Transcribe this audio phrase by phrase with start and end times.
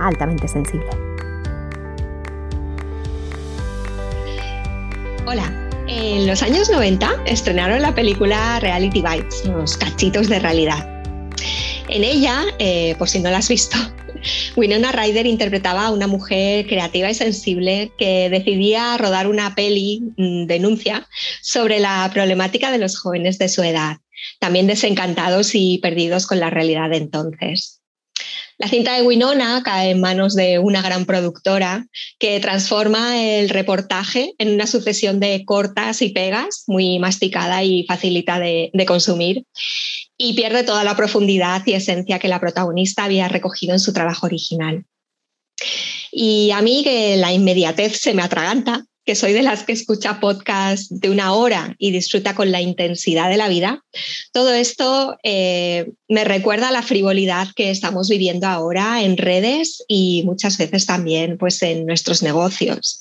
[0.00, 0.88] altamente sensible.
[5.26, 5.50] Hola,
[5.88, 10.90] en los años 90 estrenaron la película Reality Bites, los cachitos de realidad.
[11.88, 13.76] En ella, eh, por si no la has visto,
[14.56, 20.46] Winona Ryder interpretaba a una mujer creativa y sensible que decidía rodar una peli mm,
[20.46, 21.06] denuncia
[21.42, 23.98] sobre la problemática de los jóvenes de su edad,
[24.40, 27.73] también desencantados y perdidos con la realidad de entonces.
[28.58, 31.86] La cinta de Winona cae en manos de una gran productora
[32.18, 38.38] que transforma el reportaje en una sucesión de cortas y pegas, muy masticada y facilita
[38.38, 39.44] de, de consumir,
[40.16, 44.26] y pierde toda la profundidad y esencia que la protagonista había recogido en su trabajo
[44.26, 44.84] original.
[46.12, 50.20] Y a mí que la inmediatez se me atraganta, que soy de las que escucha
[50.20, 53.82] podcast de una hora y disfruta con la intensidad de la vida,
[54.32, 60.56] todo esto eh, me recuerda la frivolidad que estamos viviendo ahora en redes y muchas
[60.58, 63.00] veces también pues, en nuestros negocios.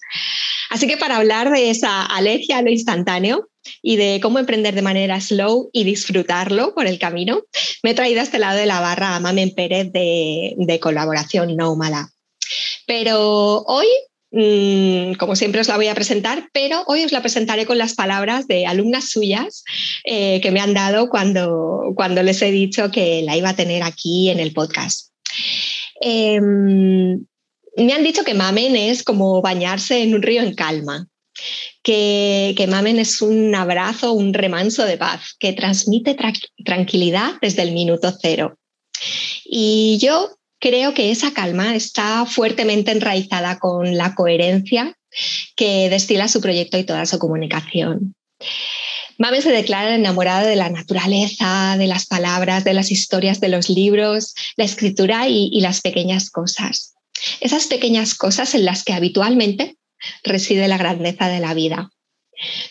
[0.69, 3.49] Así que para hablar de esa alergia a lo instantáneo
[3.81, 7.43] y de cómo emprender de manera slow y disfrutarlo por el camino,
[7.81, 11.55] me he traído a este lado de la barra a Mamen Pérez de, de colaboración
[11.55, 12.09] No Mala.
[12.85, 13.87] Pero hoy
[15.19, 18.47] como siempre os la voy a presentar, pero hoy os la presentaré con las palabras
[18.47, 19.63] de alumnas suyas
[20.05, 23.83] eh, que me han dado cuando, cuando les he dicho que la iba a tener
[23.83, 25.11] aquí en el podcast.
[26.01, 27.23] Em,
[27.77, 31.07] me han dicho que mamen es como bañarse en un río en calma,
[31.83, 36.17] que, que, mamen es un abrazo, un remanso de paz, que transmite
[36.65, 38.57] tranquilidad desde el minuto cero.
[39.45, 40.31] Y yo
[40.63, 44.95] creo que esa calma está fuertemente enraizada con la coherencia
[45.57, 48.15] que destila su proyecto y toda su comunicación.
[49.17, 53.69] Mame se declara enamorada de la naturaleza, de las palabras, de las historias de los
[53.69, 56.93] libros, la escritura y, y las pequeñas cosas.
[57.41, 59.75] Esas pequeñas cosas en las que habitualmente
[60.23, 61.89] reside la grandeza de la vida.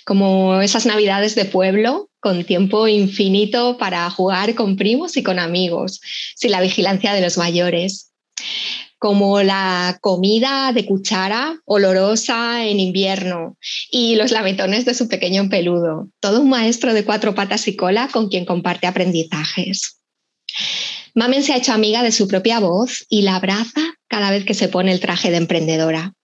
[0.06, 6.00] Como esas navidades de pueblo con tiempo infinito para jugar con primos y con amigos,
[6.36, 8.12] sin la vigilancia de los mayores,
[8.98, 13.58] como la comida de cuchara olorosa en invierno
[13.90, 18.08] y los lametones de su pequeño peludo, todo un maestro de cuatro patas y cola
[18.12, 19.98] con quien comparte aprendizajes.
[21.16, 24.54] Mamen se ha hecho amiga de su propia voz y la abraza cada vez que
[24.54, 26.14] se pone el traje de emprendedora.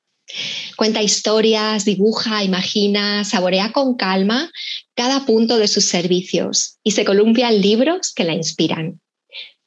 [0.76, 4.50] Cuenta historias, dibuja, imagina, saborea con calma
[4.94, 9.00] cada punto de sus servicios y se columpia en libros que la inspiran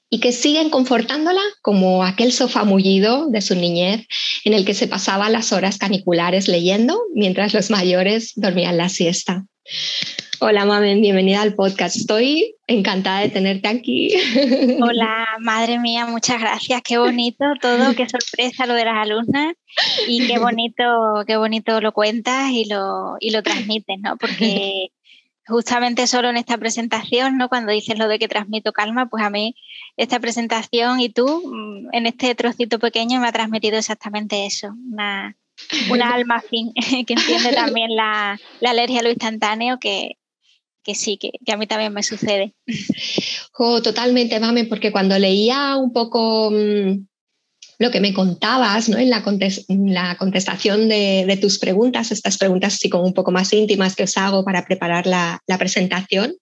[0.09, 4.05] y que siguen confortándola como aquel sofá mullido de su niñez
[4.43, 9.45] en el que se pasaba las horas caniculares leyendo mientras los mayores dormían la siesta.
[10.43, 11.95] Hola, Mamen, bienvenida al podcast.
[11.95, 14.09] Estoy encantada de tenerte aquí.
[14.81, 16.81] Hola, madre mía, muchas gracias.
[16.81, 19.53] Qué bonito todo, qué sorpresa lo de las alumnas
[20.07, 20.83] y qué bonito,
[21.27, 24.17] qué bonito lo cuentas y lo, y lo transmites, ¿no?
[24.17, 24.87] Porque
[25.45, 27.47] justamente solo en esta presentación, ¿no?
[27.47, 29.55] Cuando dices lo de que transmito calma, pues a mí
[29.95, 35.35] esta presentación y tú mm, en este trocito pequeño me ha transmitido exactamente eso, una,
[36.03, 36.73] alma fin
[37.05, 40.17] que entiende también la, la alergia a lo instantáneo que,
[40.83, 42.53] que sí, que, a mí también me sucede.
[43.83, 47.05] totalmente, Mame, porque cuando leía un poco mm,
[47.79, 48.97] lo que me contabas ¿no?
[48.97, 49.23] en, la
[49.67, 54.17] la contestación de, tus preguntas, estas preguntas así como un poco más íntimas que os
[54.17, 56.35] hago para preparar la, la presentación,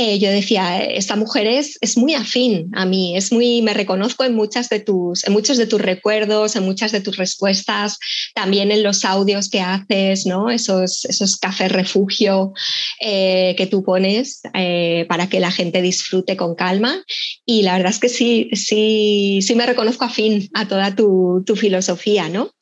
[0.00, 4.22] eh, yo decía, esta mujer es, es muy afín a mí, es muy, me reconozco
[4.22, 7.98] en, muchas de tus, en muchos de tus recuerdos, en muchas de tus respuestas,
[8.32, 10.50] también en los audios que haces, ¿no?
[10.50, 12.52] esos, esos cafés refugio
[13.00, 17.02] eh, que tú pones eh, para que la gente disfrute con calma.
[17.44, 21.56] Y la verdad es que sí, sí, sí me reconozco afín a toda tu, tu
[21.56, 22.52] filosofía, ¿no?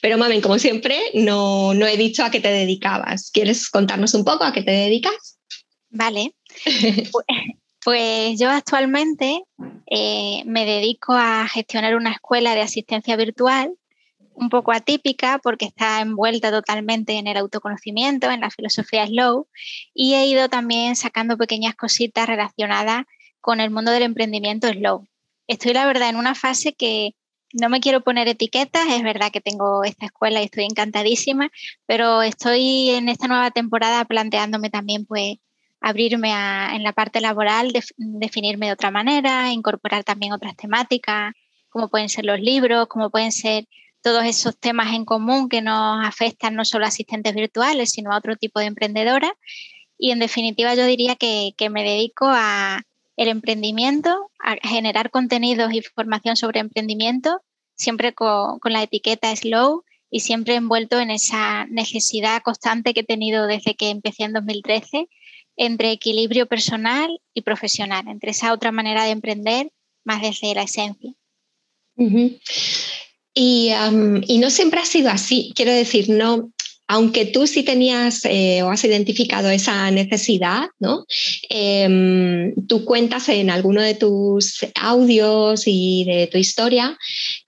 [0.00, 3.30] Pero, Mamen, como siempre, no, no he dicho a qué te dedicabas.
[3.30, 5.38] ¿Quieres contarnos un poco a qué te dedicas?
[5.90, 6.34] Vale.
[7.84, 9.42] Pues, yo actualmente
[9.86, 13.74] eh, me dedico a gestionar una escuela de asistencia virtual
[14.34, 19.48] un poco atípica porque está envuelta totalmente en el autoconocimiento, en la filosofía slow
[19.94, 23.04] y he ido también sacando pequeñas cositas relacionadas
[23.40, 25.06] con el mundo del emprendimiento slow.
[25.48, 27.14] Estoy, la verdad, en una fase que
[27.52, 31.50] no me quiero poner etiquetas, es verdad que tengo esta escuela y estoy encantadísima,
[31.86, 35.36] pero estoy en esta nueva temporada planteándome también pues
[35.82, 41.34] abrirme en la parte laboral, definirme de otra manera, incorporar también otras temáticas,
[41.68, 43.66] como pueden ser los libros, como pueden ser
[44.00, 48.18] todos esos temas en común que nos afectan no solo a asistentes virtuales, sino a
[48.18, 49.32] otro tipo de emprendedoras.
[49.98, 52.82] Y en definitiva yo diría que, que me dedico a
[53.16, 57.40] el emprendimiento, a generar contenidos y formación sobre emprendimiento,
[57.74, 63.04] siempre con, con la etiqueta Slow y siempre envuelto en esa necesidad constante que he
[63.04, 65.08] tenido desde que empecé en 2013
[65.56, 69.72] entre equilibrio personal y profesional, entre esa otra manera de emprender
[70.04, 71.12] más desde la esencia.
[73.34, 76.52] y, no siempre ha sido así, quiero decir, no,
[76.92, 81.06] aunque tú sí tenías eh, o has identificado esa necesidad, ¿no?
[81.48, 86.98] Em, tú cuentas en alguno de tus audios y de tu historia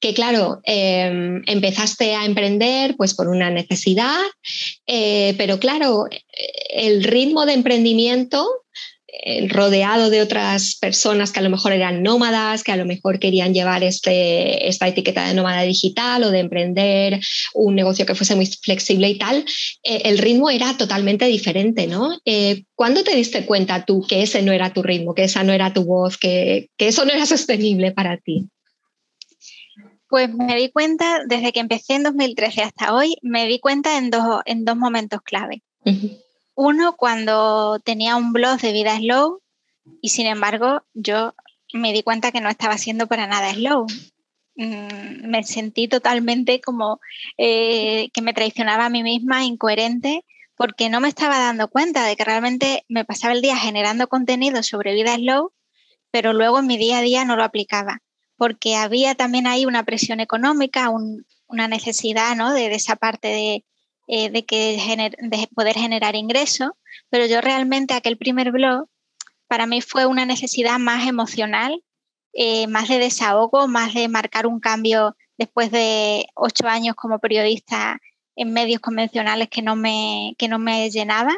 [0.00, 4.22] que, claro, em, empezaste a emprender pues por una necesidad,
[4.86, 6.06] eh, pero claro,
[6.70, 8.48] el ritmo de emprendimiento
[9.48, 13.54] rodeado de otras personas que a lo mejor eran nómadas, que a lo mejor querían
[13.54, 17.20] llevar este, esta etiqueta de nómada digital o de emprender
[17.54, 19.44] un negocio que fuese muy flexible y tal,
[19.82, 22.18] eh, el ritmo era totalmente diferente, ¿no?
[22.24, 25.52] Eh, ¿Cuándo te diste cuenta tú que ese no era tu ritmo, que esa no
[25.52, 28.48] era tu voz, que, eso no era sostenible para ti?
[30.08, 34.10] Pues me di cuenta, desde que empecé en 2013 hasta hoy, me di cuenta en
[34.10, 35.62] dos, en dos momentos clave.
[36.54, 39.40] Uno, cuando tenía un blog de vida slow
[40.00, 41.34] y sin embargo yo
[41.72, 43.86] me di cuenta que no estaba siendo para nada slow.
[44.56, 47.00] Mm, me sentí totalmente como
[47.36, 50.24] eh, que me traicionaba a mí misma, incoherente,
[50.56, 54.62] porque no me estaba dando cuenta de que realmente me pasaba el día generando contenido
[54.62, 55.52] sobre vida slow,
[56.12, 58.02] pero luego en mi día a día no lo aplicaba,
[58.36, 60.90] porque había también ahí una presión económica,
[61.48, 62.52] una necesidad ¿no?
[62.52, 63.64] de esa parte de,
[64.06, 64.76] eh, de, que
[65.18, 66.70] de poder generar ingresos,
[67.10, 68.86] pero yo realmente aquel primer blog
[69.48, 71.82] para mí fue una necesidad más emocional,
[72.32, 78.00] eh, más de desahogo, más de marcar un cambio después de ocho años como periodista
[78.36, 81.34] en medios convencionales que no me, que no me llenaba.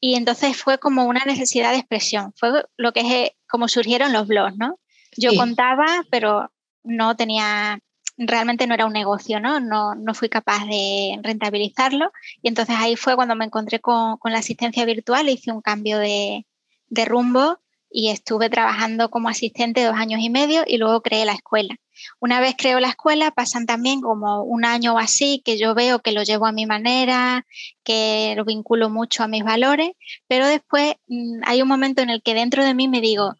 [0.00, 4.12] Y entonces fue como una necesidad de expresión, fue lo que es eh, como surgieron
[4.12, 4.78] los blogs, ¿no?
[5.16, 6.52] Yo contaba, pero
[6.84, 7.78] no tenía
[8.18, 9.60] realmente no era un negocio, ¿no?
[9.60, 12.12] No, no fui capaz de rentabilizarlo.
[12.42, 16.46] Y entonces ahí fue cuando me encontré con, la asistencia virtual, hice un cambio de,
[16.88, 17.58] de rumbo
[17.90, 21.76] y estuve trabajando como asistente dos años y medio y luego creé la escuela.
[22.20, 26.00] Una vez creo la escuela, pasan también como un año o así que yo veo
[26.00, 27.46] que lo llevo a mi manera,
[27.84, 29.92] que lo vinculo mucho a mis valores,
[30.26, 33.34] pero después mm, hay un momento en el que dentro de mí me digo,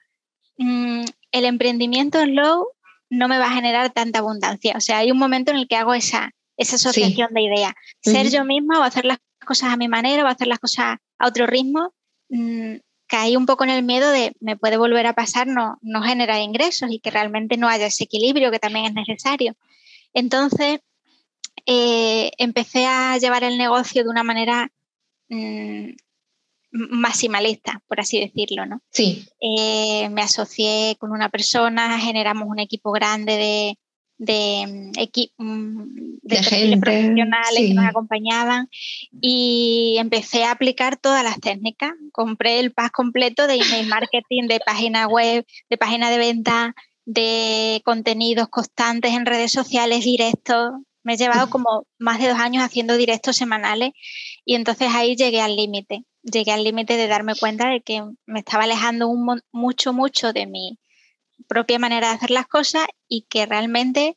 [0.59, 2.69] mm, el emprendimiento low
[3.11, 4.75] no me va a generar tanta abundancia.
[4.77, 7.73] O sea, hay un momento en el que hago esa, esa asociación de ideas.
[8.03, 11.27] Ser yo misma o hacer las cosas a mi manera o hacer las cosas a
[11.27, 11.93] otro ritmo,
[12.29, 12.77] mmm,
[13.07, 16.41] caí un poco en el miedo de me puede volver a pasar no, no generar
[16.41, 19.55] ingresos y que realmente no haya ese equilibrio que también es necesario.
[20.13, 20.81] Entonces,
[21.67, 24.71] eh, empecé a llevar el negocio de una manera
[25.29, 25.91] mm,
[26.77, 28.83] maximalista, por así decirlo, ¿no?
[28.91, 29.27] Sí.
[29.41, 33.79] Eh, me asocié con una persona, generamos un equipo grande de,
[34.19, 34.93] de,
[35.39, 38.69] mm, mm, de, profesionales que nos acompañaban
[39.21, 41.93] y empecé a aplicar todas las técnicas.
[42.13, 47.83] Compré el pack completo de email marketing, de página web, de página de venta, de
[47.85, 50.73] contenidos constantes en redes sociales, directos.
[51.03, 53.93] Me he llevado como más de dos años haciendo directos semanales
[54.47, 56.05] y entonces ahí llegué al límite.
[56.23, 59.13] Llegué al límite de darme cuenta de que me estaba alejando
[59.53, 60.79] mucho, mucho de mi
[61.49, 64.17] propia manera de hacer las cosas y que realmente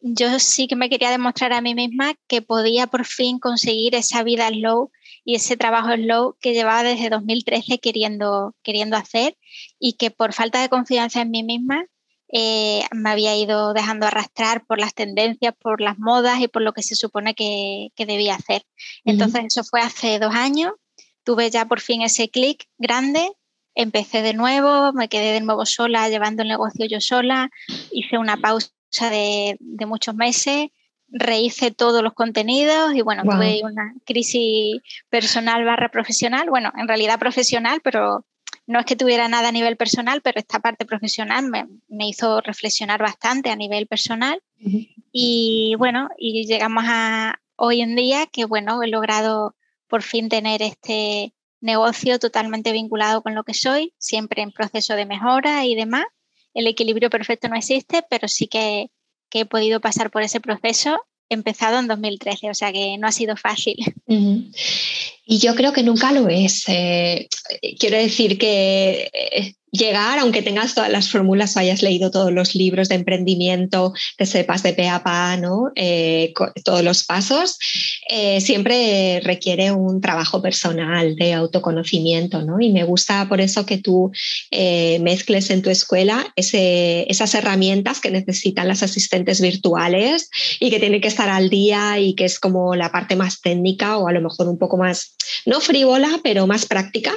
[0.00, 4.24] yo sí que me quería demostrar a mí misma que podía por fin conseguir esa
[4.24, 4.90] vida slow
[5.24, 9.36] y ese trabajo slow que llevaba desde 2013 queriendo, queriendo hacer
[9.78, 11.86] y que por falta de confianza en mí misma
[12.30, 16.72] eh, me había ido dejando arrastrar por las tendencias, por las modas y por lo
[16.72, 18.62] que se supone que, debía hacer.
[19.04, 20.72] Entonces eso fue hace dos años.
[21.24, 23.30] Tuve ya por fin ese clic grande,
[23.74, 27.50] empecé de nuevo, me quedé de nuevo sola llevando el negocio yo sola,
[27.90, 28.70] hice una pausa
[29.10, 29.56] de,
[29.86, 30.68] muchos meses,
[31.08, 34.80] rehice todos los contenidos y bueno, tuve una crisis
[35.10, 38.24] personal barra profesional, bueno, en realidad profesional, pero
[38.68, 42.40] no es que tuviera nada a nivel personal, pero esta parte profesional me, me hizo
[42.42, 44.42] reflexionar bastante a nivel personal.
[45.10, 49.56] Y bueno, y llegamos a hoy en día que bueno, he logrado
[49.86, 55.06] por fin tener este negocio totalmente vinculado con lo que soy, siempre en proceso de
[55.06, 56.04] mejora y demás.
[56.52, 58.90] El equilibrio perfecto no existe, pero sí que
[59.30, 63.12] que he podido pasar por ese proceso empezado en 2013, o sea que no ha
[63.12, 63.76] sido fácil.
[65.30, 66.64] Y yo creo que nunca lo es.
[66.68, 67.28] Eh,
[67.78, 72.54] quiero decir que eh, llegar, aunque tengas todas las fórmulas o hayas leído todos los
[72.54, 75.38] libros de emprendimiento, que sepas de pe a pa.
[75.74, 76.32] Eh,
[76.64, 77.58] todos los pasos,
[78.40, 82.58] siempre requiere un trabajo personal de autoconocimiento, ¿no?
[82.58, 84.10] Y me gusta por eso que tú
[84.50, 91.08] mezcles en tu escuela esas herramientas que necesitan las asistentes virtuales y que tienen que
[91.08, 94.48] estar al día y que es como la parte más técnica o a lo mejor
[94.48, 97.12] un poco más, no frívola, pero más práctica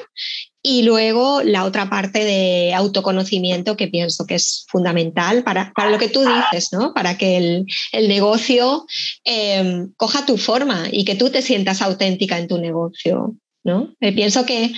[0.63, 6.09] y luego la otra parte de autoconocimiento que pienso que es fundamental para, lo que
[6.09, 6.93] tú dices, ¿no?
[6.93, 8.85] Para que el, el negocio
[9.23, 13.93] em, coja tu forma y que tú te sientas auténtica en tu negocio, ¿no?
[14.01, 14.71] Eh, pienso que,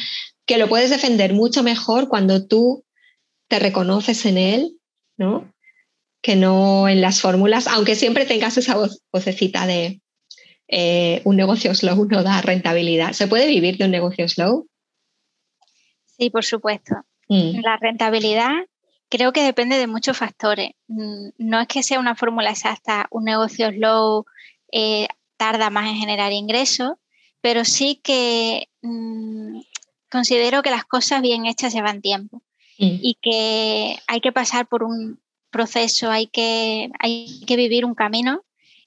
[0.46, 2.86] que lo puedes defender mucho mejor cuando tú
[3.50, 4.78] te reconoces en él,
[5.18, 5.52] ¿no?
[6.22, 8.78] Que no en las fórmulas, aunque siempre tengas esa
[9.12, 10.02] vocecita de
[10.76, 13.14] eh, un negocio slow no da rentabilidad.
[13.14, 14.68] ¿Se puede vivir de un negocio slow?
[16.18, 16.96] Sí, por supuesto.
[17.30, 17.62] Mm.
[17.62, 18.54] La rentabilidad
[19.08, 20.72] creo que depende de muchos factores.
[20.88, 24.26] Mm, no es que sea una fórmula exacta, un negocio slow
[24.72, 26.94] eh, tarda más en generar ingresos,
[27.40, 29.60] pero sí que mm,
[30.10, 32.42] considero que las cosas bien hechas llevan tiempo
[32.76, 38.44] y que hay que pasar por un proceso, hay que, hay que vivir un camino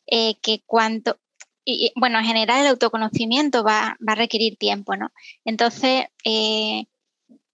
[0.06, 1.18] eh, que cuanto,
[1.68, 5.10] y, bueno, en general el autoconocimiento va, a requerir tiempo, ¿no?
[5.44, 6.86] Entonces, eh,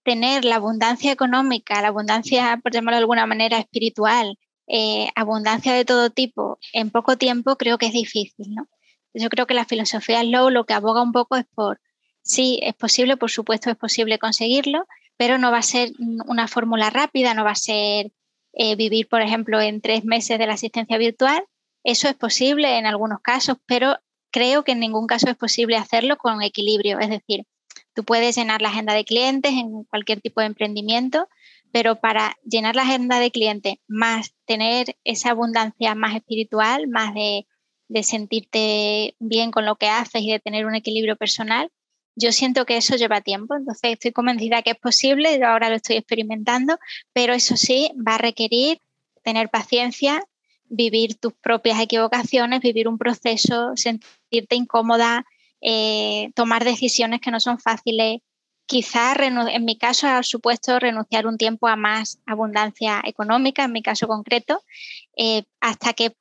[0.03, 5.83] tener la abundancia económica, la abundancia, por llamarlo de alguna manera, espiritual, eh, abundancia de
[5.83, 8.67] todo tipo en poco tiempo, creo que es difícil, ¿no?
[9.15, 11.81] Yo creo que la filosofía slow lo que aboga un poco es por,
[12.21, 14.85] sí, es posible, por supuesto es posible conseguirlo,
[15.17, 18.11] pero no va a ser una fórmula rápida, no va a ser
[18.53, 21.43] eh, vivir, por ejemplo, en tres meses de la asistencia virtual.
[21.83, 23.97] Eso es posible en algunos casos, pero
[24.31, 26.99] creo que en ningún caso es posible hacerlo con equilibrio.
[26.99, 27.45] Es decir,
[27.93, 31.27] Tú puedes llenar la agenda de clientes en cualquier tipo de emprendimiento,
[31.71, 37.45] pero para llenar la agenda de clientes más tener esa abundancia más espiritual, más de,
[38.01, 41.69] sentirte bien con lo que haces y de tener un equilibrio personal,
[42.15, 45.75] yo siento que eso lleva tiempo, entonces estoy convencida que es posible, yo ahora lo
[45.75, 46.79] estoy experimentando,
[47.11, 48.79] pero eso sí va a requerir
[49.23, 50.23] tener paciencia,
[50.75, 55.25] vivir tus propias equivocaciones, vivir un proceso, sentirte incómoda,
[55.61, 58.21] eh, tomar decisiones que no son fáciles.
[58.65, 63.83] Quizás, en mi caso, ha supuesto renunciar un tiempo a más abundancia económica, en mi
[63.83, 64.63] caso concreto,
[65.15, 66.15] eh, hasta que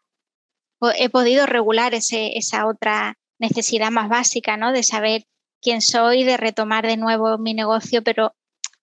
[0.99, 4.73] he podido regular esa otra necesidad más básica, ¿no?
[4.73, 5.25] De saber
[5.61, 8.35] quién soy, de retomar de nuevo mi negocio, pero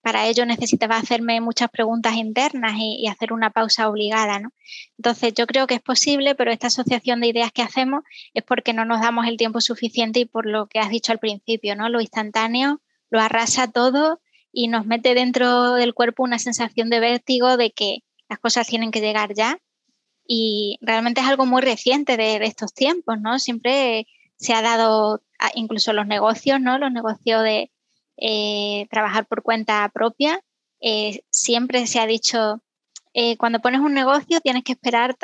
[0.02, 4.40] para ello necesitaba hacerme muchas preguntas internas y, hacer una pausa obligada.
[4.40, 4.52] ¿no?
[4.98, 8.04] Entonces, yo creo que es posible, pero esta asociación de ideas que hacemos
[8.34, 11.20] es porque no nos damos el tiempo suficiente y por lo que has dicho al
[11.20, 11.90] principio, ¿no?
[11.90, 17.58] lo instantáneo lo arrasa todo y nos mete dentro del cuerpo una sensación de vértigo
[17.58, 19.60] de que las cosas tienen que llegar ya.
[20.26, 23.40] Y realmente es algo muy reciente de, estos tiempos, ¿no?
[23.40, 25.24] Siempre se ha dado,
[25.56, 26.78] incluso los negocios, ¿no?
[26.78, 27.72] Los negocios de,
[28.22, 30.42] eh, trabajar por cuenta propia.
[30.82, 32.62] Eh, siempre se ha dicho,
[33.14, 35.16] eh, cuando pones un negocio tienes que esperar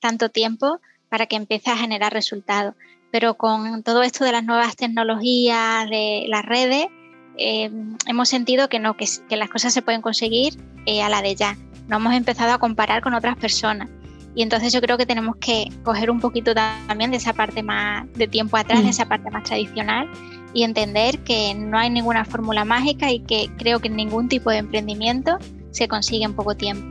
[0.00, 2.74] tanto tiempo para que empiece a generar resultados.
[3.12, 6.88] Pero con todo esto de las nuevas tecnologías, de las redes,
[7.36, 10.58] hemos sentido que no, que, que, las cosas se pueden conseguir
[11.02, 11.56] a la de ya.
[11.86, 13.88] No hemos empezado a comparar con otras personas.
[14.34, 18.12] Y entonces yo creo que tenemos que coger un poquito también de esa parte más
[18.14, 18.90] de tiempo atrás, de mm.
[18.90, 20.10] esa parte más tradicional
[20.54, 24.58] y entender que no hay ninguna fórmula mágica y que creo que ningún tipo de
[24.58, 25.38] emprendimiento
[25.72, 26.86] se consigue en poco tiempo.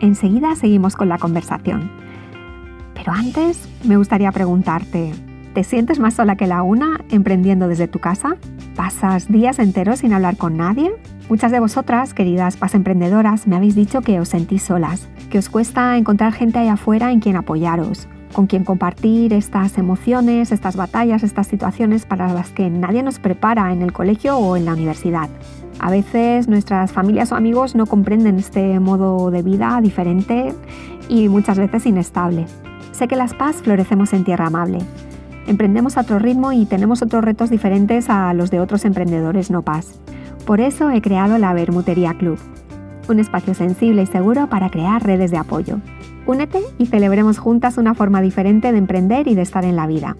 [0.00, 1.90] Enseguida seguimos con la conversación.
[2.94, 5.12] Pero antes me gustaría preguntarte,
[5.54, 8.36] ¿te sientes más sola que la una emprendiendo desde tu casa?
[8.74, 10.92] ¿Pasas días enteros sin hablar con nadie?
[11.28, 15.48] Muchas de vosotras, queridas pas emprendedoras, me habéis dicho que os sentís solas, que os
[15.48, 21.22] cuesta encontrar gente ahí afuera en quien apoyaros, con quien compartir estas emociones, estas batallas,
[21.22, 25.30] estas situaciones para las que nadie nos prepara en el colegio o en la universidad.
[25.78, 30.52] A veces nuestras familias o amigos no comprenden este modo de vida diferente
[31.08, 32.44] y muchas veces inestable.
[32.92, 34.78] Sé que las paz florecemos en tierra amable.
[35.46, 39.62] Emprendemos a otro ritmo y tenemos otros retos diferentes a los de otros emprendedores no
[39.62, 39.98] paz.
[40.46, 42.38] Por eso he creado la Bermutería Club,
[43.08, 45.78] un espacio sensible y seguro para crear redes de apoyo.
[46.26, 50.16] Únete y celebremos juntas una forma diferente de emprender y de estar en la vida.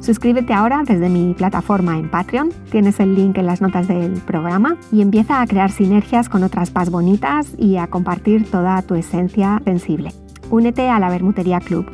[0.00, 4.76] Suscríbete ahora desde mi plataforma en Patreon, tienes el link en las notas del programa
[4.90, 9.60] y empieza a crear sinergias con otras paz bonitas y a compartir toda tu esencia
[9.64, 10.12] sensible.
[10.50, 11.86] únete a la Bermutería Club,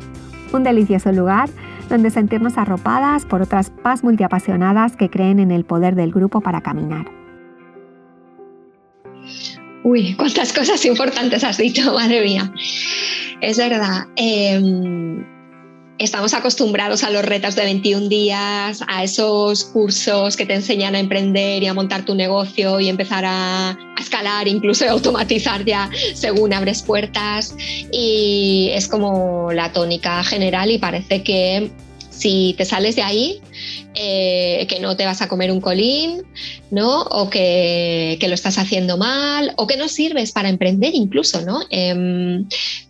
[0.53, 1.49] un delicioso lugar
[1.89, 6.61] donde sentirnos arropadas por otras paz multiapasionadas que creen en el poder del grupo para
[6.61, 7.07] caminar.
[9.87, 12.51] Uy, cuántas cosas importantes has dicho, madre mía.
[13.39, 14.07] Es verdad.
[14.17, 15.25] Em,
[15.97, 20.99] estamos acostumbrados a los retos de 21 días, a esos cursos que te enseñan a
[20.99, 26.51] emprender y a montar tu negocio y empezar a, escalar, incluso a automatizar ya según
[26.51, 27.55] abres puertas.
[27.89, 31.71] Y es como la tónica general y parece que
[32.09, 33.39] si te sales de ahí,
[33.93, 36.23] eh, que no te vas a comer un colín,
[36.69, 37.01] ¿no?
[37.03, 41.61] O que, lo estás haciendo mal, o que no sirves para emprender incluso, ¿no?
[41.69, 42.47] Em,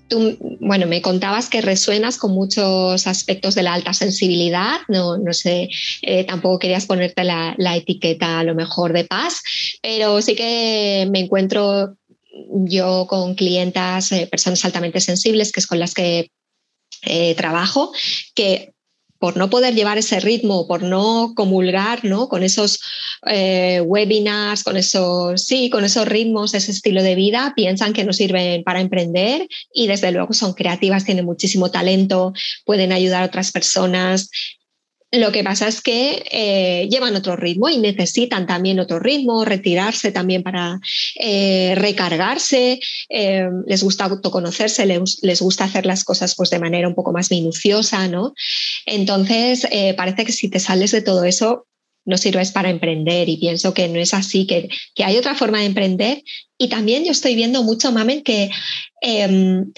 [0.07, 5.33] tú, bueno, me contabas que resuenas con muchos aspectos de la alta sensibilidad, no, no
[5.33, 5.69] sé,
[6.01, 9.41] eh, tampoco querías ponerte la, etiqueta a lo mejor de paz,
[9.81, 11.95] pero sí que me encuentro
[12.49, 16.31] yo con clientas, eh, personas altamente sensibles, que es con las que
[17.37, 17.93] trabajo,
[18.33, 18.73] que
[19.19, 22.29] por no poder llevar ese ritmo, por no comulgar ¿no?
[22.29, 22.79] con esos
[23.25, 28.13] eh, webinars, con esos, sí, con esos ritmos, ese estilo de vida, piensan que no
[28.13, 32.33] sirven para emprender y desde luego son creativas, tienen muchísimo talento,
[32.65, 34.29] pueden ayudar a otras personas,
[35.11, 40.11] lo que pasa es que eh, llevan otro ritmo y necesitan también otro ritmo, retirarse
[40.11, 40.79] también para
[41.15, 46.95] eh, recargarse, eh, les gusta autoconocerse, les, gusta hacer las cosas pues, de manera un
[46.95, 48.33] poco más minuciosa, ¿no?
[48.85, 51.67] Entonces, parece que si te sales de todo eso,
[52.07, 55.59] no sirves para emprender y pienso que no es así, que, que hay otra forma
[55.59, 56.23] de emprender.
[56.57, 58.49] Y también yo estoy viendo mucho, Mamen, que
[59.01, 59.71] em,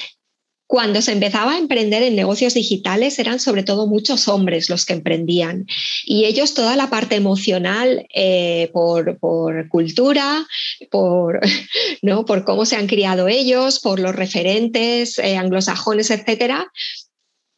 [0.70, 4.94] cuando se empezaba a emprender en negocios digitales eran sobre todo muchos hombres los que
[4.94, 5.66] emprendían
[6.06, 9.18] y ellos toda la parte emocional eh, por,
[9.70, 10.46] cultura,
[10.92, 11.40] por,
[12.04, 12.24] ¿no?
[12.24, 16.72] por cómo se han criado ellos, por los referentes eh, anglosajones, etcétera,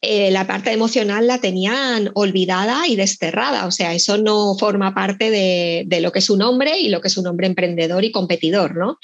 [0.03, 3.67] eh, la parte emocional la tenían olvidada y desterrada.
[3.67, 7.07] O sea, eso no forma parte de, lo que es un hombre y lo que
[7.07, 8.97] es un hombre emprendedor y competidor, ¿no?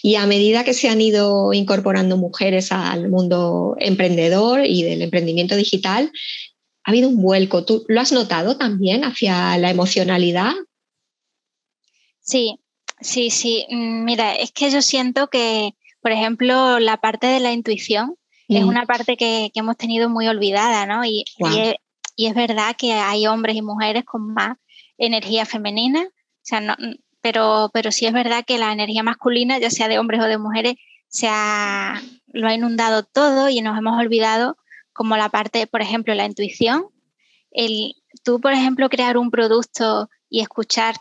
[0.00, 5.56] Y a medida que se han ido incorporando mujeres al mundo emprendedor y del emprendimiento
[5.56, 6.12] digital,
[6.84, 7.64] ha habido un vuelco.
[7.64, 10.52] ¿Tú lo has notado también hacia la emocionalidad?
[12.20, 12.60] Sí,
[13.00, 13.66] sí, sí.
[13.70, 18.14] Mm, mira, es que yo siento que, por ejemplo, la parte de la intuición,
[18.56, 21.04] es una parte que, hemos tenido muy olvidada, ¿no?
[21.04, 21.24] Y,
[22.16, 24.56] y, es, verdad que hay hombres y mujeres con más
[24.98, 26.74] energía femenina, o sea, no,
[27.20, 30.38] pero, pero sí es verdad que la energía masculina, ya sea de hombres o de
[30.38, 30.74] mujeres,
[31.08, 34.56] se ha, lo ha inundado todo y nos hemos olvidado
[34.92, 36.86] como la parte, por ejemplo, la intuición.
[37.50, 40.96] El, tú, por ejemplo, crear un producto y escuchar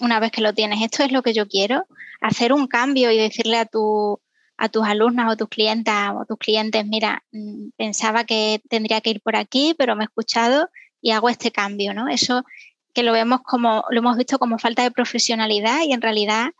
[0.00, 1.84] una vez que lo tienes, esto es lo que yo quiero,
[2.20, 4.20] hacer un cambio y decirle a tu,
[4.60, 9.10] a tus alumnas o tus clientas o tus clientes, mira, mm, pensaba que tendría que
[9.10, 10.68] ir por aquí, pero me he escuchado
[11.00, 12.08] y hago este cambio, ¿no?
[12.08, 12.44] Eso
[12.92, 16.50] que lo vemos como, lo hemos visto como falta de profesionalidad y en realidad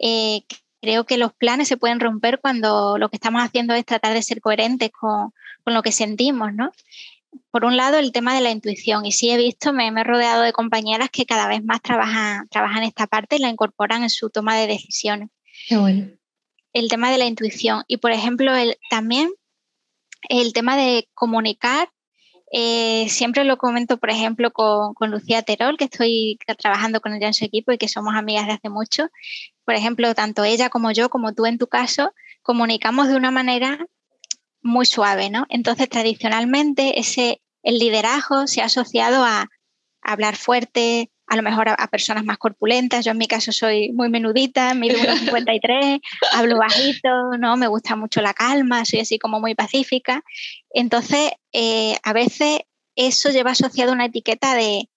[0.00, 0.42] eh,
[0.80, 4.22] creo que los planes se pueden romper cuando lo que estamos haciendo es tratar de
[4.22, 5.32] ser coherentes con,
[5.66, 6.70] lo que sentimos, ¿no?
[7.50, 9.04] Por un lado, el tema de la intuición.
[9.04, 12.84] Y sí he visto, me, he rodeado de compañeras que cada vez más trabajan, trabajan
[12.84, 15.28] esta parte y la incorporan en su toma de decisiones.
[15.68, 16.17] Qué bueno
[16.78, 19.30] el tema de la intuición y, por ejemplo, el, también
[20.28, 21.90] el tema de comunicar.
[22.50, 27.34] Eh, siempre lo comento, por ejemplo, con, Lucía Terol, que estoy trabajando con ella en
[27.34, 29.08] su equipo y que somos amigas de hace mucho.
[29.64, 33.86] Por ejemplo, tanto ella como yo, como tú en tu caso, comunicamos de una manera
[34.62, 35.46] muy suave, ¿no?
[35.50, 39.48] Entonces, tradicionalmente, ese, el liderazgo se ha asociado a
[40.00, 43.04] hablar fuerte, a lo mejor a, personas más corpulentas.
[43.04, 46.00] Yo en mi caso soy muy menudita, mido 1,53,
[46.32, 47.56] hablo bajito, ¿no?
[47.56, 50.24] Me gusta mucho la calma, soy así como muy pacífica.
[50.70, 52.60] Entonces, eh, a veces
[52.96, 54.88] eso lleva asociado una etiqueta de,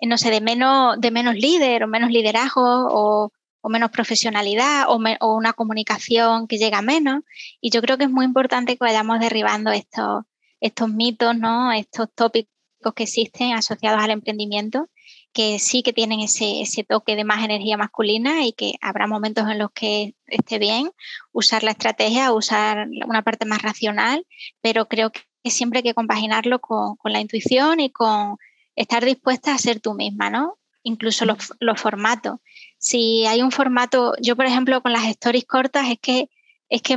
[0.00, 3.32] no sé, de menos, de menos líder o menos liderazgo o,
[3.68, 7.22] menos profesionalidad o, o, una comunicación que llega menos.
[7.60, 10.24] Y yo creo que es muy importante que vayamos derribando estos,
[10.60, 11.70] estos mitos, ¿no?
[11.70, 12.50] estos tópicos
[12.96, 14.88] que existen asociados al emprendimiento
[15.32, 19.48] que sí que tienen ese, ese, toque de más energía masculina y que habrá momentos
[19.48, 20.90] en los que esté bien
[21.32, 24.26] usar la estrategia, usar una parte más racional,
[24.60, 28.36] pero creo que siempre hay que compaginarlo con, con la intuición y con
[28.76, 30.58] estar dispuesta a ser tú misma, ¿no?
[30.82, 32.40] Incluso los, los, formatos.
[32.78, 36.28] Si hay un formato, yo por ejemplo con las stories cortas es que,
[36.68, 36.96] es que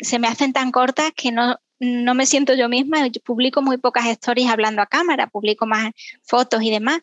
[0.00, 3.78] se me hacen tan cortas que no, no me siento yo misma, yo publico muy
[3.78, 5.92] pocas stories hablando a cámara, publico más
[6.24, 7.00] fotos y demás.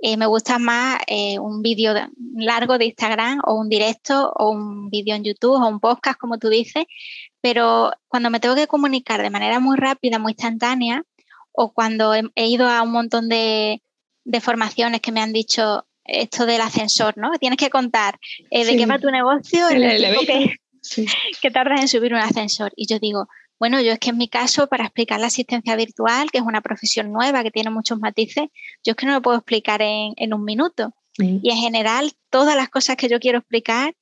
[0.00, 1.94] Eh, me gusta más eh, un vídeo
[2.36, 6.38] largo de Instagram o un directo o un vídeo en YouTube o un podcast, como
[6.38, 6.84] tú dices,
[7.40, 11.02] pero cuando me tengo que comunicar de manera muy rápida, muy instantánea,
[11.52, 13.82] o cuando he, ido a un montón de,
[14.40, 17.30] formaciones que me han dicho esto del ascensor, ¿no?
[17.40, 18.18] Tienes que contar
[18.50, 20.54] eh, de qué va tu negocio, el, el que,
[21.40, 22.72] que tardas en subir un ascensor.
[22.76, 23.26] Y yo digo,
[23.58, 26.60] bueno, yo es que en mi caso, para explicar la asistencia virtual, que es una
[26.60, 28.48] profesión nueva, que tiene muchos matices,
[28.84, 30.94] yo es que no lo puedo explicar en, un minuto.
[31.20, 33.94] Y en general, todas las cosas que yo quiero explicar,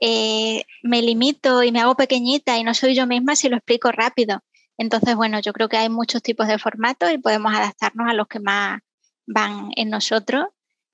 [0.00, 3.92] eh, me limito y me hago pequeñita y no soy yo misma si lo explico
[3.92, 4.42] rápido.
[4.78, 8.26] Entonces, bueno, yo creo que hay muchos tipos de formatos y podemos adaptarnos a los
[8.26, 8.80] que más
[9.26, 10.46] van en nosotros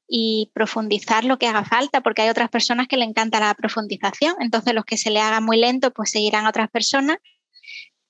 [0.08, 4.34] y profundizar lo que haga falta, porque hay otras personas que le encanta la profundización.
[4.40, 7.18] Entonces, los que se le haga muy lento, pues seguirán a otras personas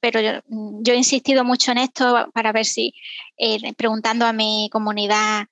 [0.01, 2.95] pero mm, yo, he insistido mucho en esto para ver si,
[3.37, 5.47] eh, preguntando a mi comunidad,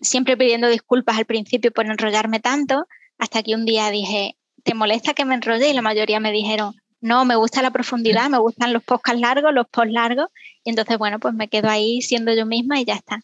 [0.00, 2.86] siempre pidiendo disculpas al principio por enrollarme tanto,
[3.18, 5.68] hasta que un día dije, ¿te molesta que me enrolle?
[5.68, 9.52] Y la mayoría me dijeron, no, me gusta la profundidad, me gustan los podcasts largos,
[9.52, 10.28] los posts largos,
[10.64, 13.20] y entonces, bueno, pues me quedo ahí siendo yo misma y ya está.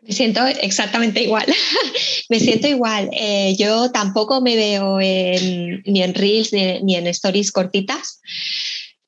[0.00, 1.44] Me siento exactamente igual.
[2.28, 3.10] me siento igual.
[3.12, 8.20] Eh, yo tampoco me veo ni en reels ni en stories cortitas.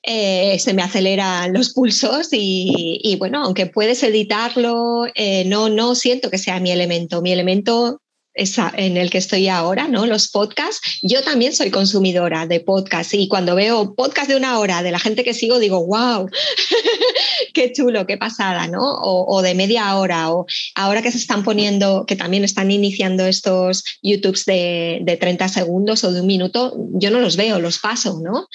[0.03, 6.29] Eh, se me aceleran los pulsos y, bueno, aunque puedes editarlo, eh, no, no siento
[6.29, 7.21] que sea mi elemento.
[7.21, 8.01] Mi elemento
[8.33, 10.05] en el que estoy ahora, ¿no?
[10.05, 10.99] Los podcasts.
[11.01, 14.99] Yo también soy consumidora de podcasts y cuando veo podcast de una hora de la
[14.99, 16.29] gente que sigo, digo, wow,
[17.53, 18.81] qué chulo, qué pasada, ¿no?
[19.01, 23.83] O, de media hora, o ahora que se están poniendo, que también están iniciando estos
[24.01, 28.21] YouTubes de, de 30 segundos o de un minuto, yo no los veo, los paso,
[28.23, 28.47] ¿no?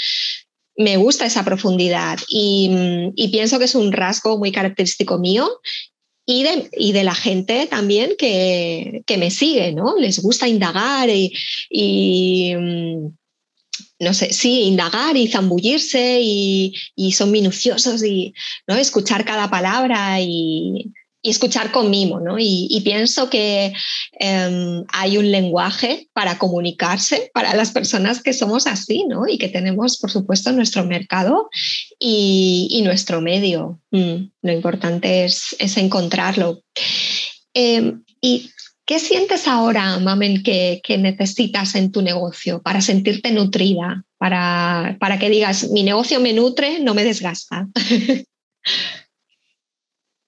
[0.77, 5.49] Me gusta esa profundidad y, pienso que es un rasgo muy característico mío
[6.27, 9.97] y de, y de la gente también que, me sigue, ¿no?
[9.99, 12.55] Les gusta indagar y,
[14.01, 18.35] no sé, sí, indagar y zambullirse y, y, son minuciosos y
[18.67, 18.77] ¿no?
[18.77, 20.93] escuchar cada palabra y,
[21.25, 22.37] y escuchar con mimo, ¿no?
[22.39, 23.73] Y, pienso que
[24.21, 29.27] em, hay un lenguaje para comunicarse para las personas que somos así, ¿no?
[29.27, 31.49] Y que tenemos, por supuesto, nuestro mercado
[31.99, 33.81] y, nuestro medio.
[33.91, 36.63] Mm, lo importante es, encontrarlo.
[37.55, 38.51] Em, ¿Y
[38.85, 44.05] qué sientes ahora, Mamen, que, necesitas en tu negocio para sentirte nutrida?
[44.19, 47.67] Para, para que digas, mi negocio me nutre, no me desgasta.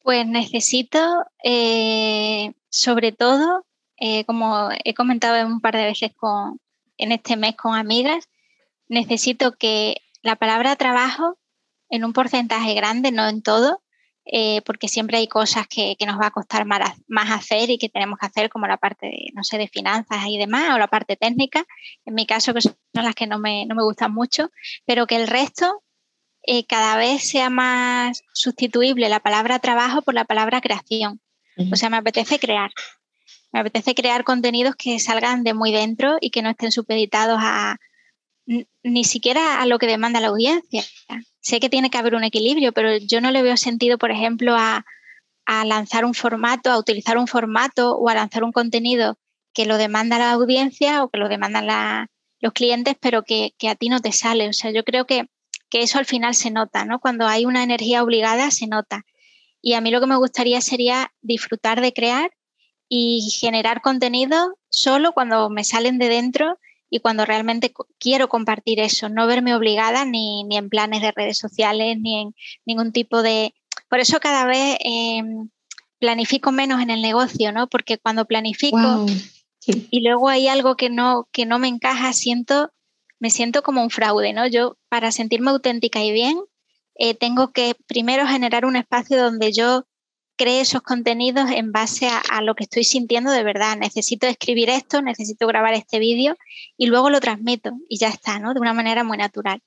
[0.07, 3.67] Pues necesito, eh, sobre todo,
[3.97, 6.61] eh, como he comentado un par de veces con,
[6.97, 8.29] en este mes con amigas,
[8.87, 11.41] necesito que la palabra trabajo
[11.91, 13.83] en un porcentaje grande, no en todo,
[14.27, 17.89] eh, porque siempre hay cosas que, nos va a costar más, más, hacer y que
[17.89, 20.87] tenemos que hacer, como la parte de, no sé, de finanzas y demás, o la
[20.87, 21.65] parte técnica,
[22.05, 24.53] en mi caso, que son las que no me, no me gustan mucho,
[24.85, 25.83] pero que el resto
[26.47, 31.21] eh, cada vez sea más sustituible la palabra trabajo por la palabra creación.
[31.73, 32.71] O sea, me apetece crear.
[33.53, 37.79] Me apetece crear contenidos que salgan de muy dentro y que no estén supeditados a
[38.83, 40.85] ni siquiera a lo que demanda la audiencia.
[41.41, 44.55] Sé que tiene que haber un equilibrio, pero yo no le veo sentido, por ejemplo,
[44.57, 44.85] a,
[45.65, 49.17] lanzar un formato, a utilizar un formato o a lanzar un contenido
[49.53, 52.09] que lo demanda la audiencia o que lo demandan
[52.41, 54.49] los clientes, pero que, que, a ti no te sale.
[54.49, 55.29] O sea, yo creo que
[55.69, 57.01] que eso al final se nota, ¿no?
[57.01, 59.05] Cuando hay una energía obligada, se nota.
[59.61, 62.31] Y a mí lo que me gustaría sería disfrutar de crear
[62.89, 69.09] y generar contenido solo cuando me salen de dentro y cuando realmente quiero compartir eso,
[69.09, 73.55] no verme obligada ni, ni en planes de redes sociales, ni en ningún tipo de...
[73.89, 75.49] Por eso cada vez em,
[75.99, 77.67] planifico menos en el negocio, ¿no?
[77.67, 79.07] Porque cuando planifico
[79.91, 82.71] y luego hay algo que no, que no me encaja, siento
[83.19, 84.47] me siento como un fraude, ¿no?
[84.47, 86.39] Yo, para sentirme auténtica y bien,
[86.95, 89.87] eh, tengo que primero generar un espacio donde yo
[90.37, 93.77] cree esos contenidos en base a, lo que estoy sintiendo de verdad.
[93.77, 96.37] Necesito escribir esto, necesito grabar este vídeo
[96.77, 98.55] y luego lo transmito y ya está, ¿no?
[98.55, 99.63] De una manera muy natural.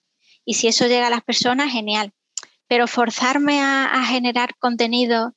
[0.45, 2.13] Y si eso llega a las personas, genial.
[2.67, 5.33] Pero forzarme a, generar contenido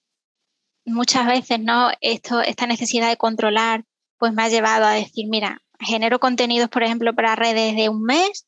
[0.85, 1.91] muchas veces, ¿no?
[2.01, 3.85] Esta necesidad de controlar,
[4.19, 8.03] pues me ha llevado a decir, mira, genero contenidos, por ejemplo, para redes de un
[8.03, 8.47] mes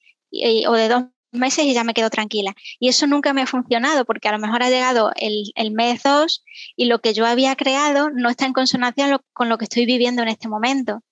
[0.67, 2.55] o de dos meses y ya me quedo tranquila.
[2.79, 6.45] Y eso nunca me ha funcionado porque a lo mejor ha llegado el, mes dos
[6.77, 10.23] y lo que yo había creado no está en consonancia con lo que estoy viviendo
[10.23, 11.03] en este momento.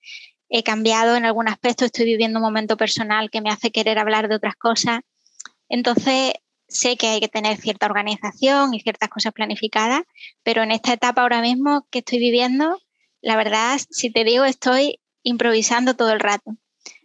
[0.49, 4.29] He cambiado en algún aspecto, estoy viviendo un momento personal que me hace querer hablar
[4.29, 5.01] de otras cosas.
[5.69, 6.35] Entonces,
[6.69, 10.03] sé que hay que tener cierta organización y ciertas cosas planificadas,
[10.43, 12.79] pero en esta etapa ahora mismo que estoy viviendo,
[13.23, 16.57] la verdad, si te digo, estoy improvisando todo el rato.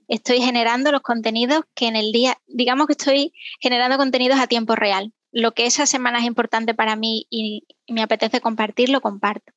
[0.07, 4.75] estoy generando los contenidos que en el día, digamos que estoy generando contenidos a tiempo
[4.75, 5.13] real.
[5.31, 9.53] Lo que esa semana es importante para mí y, me apetece compartir, lo comparto.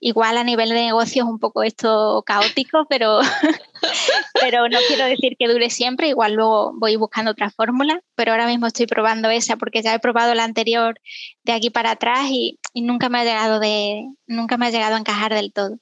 [0.00, 3.20] Igual a nivel de negocio es un poco esto caótico, pero,
[4.40, 8.46] pero no quiero decir que dure siempre, igual luego voy buscando otra fórmula, pero ahora
[8.46, 11.00] mismo estoy probando esa porque ya he probado la anterior
[11.44, 14.94] de aquí para atrás y, y nunca me ha llegado de, nunca me ha llegado
[14.94, 15.78] a encajar del todo.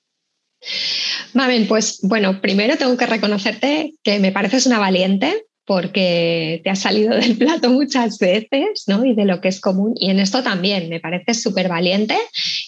[1.35, 6.81] Mamen, pues bueno, primero tengo que reconocerte que me pareces una valiente porque te has
[6.81, 9.05] salido del plato muchas veces, ¿no?
[9.05, 9.93] Y de lo que es común.
[9.97, 12.17] Y en esto también me pareces súper valiente.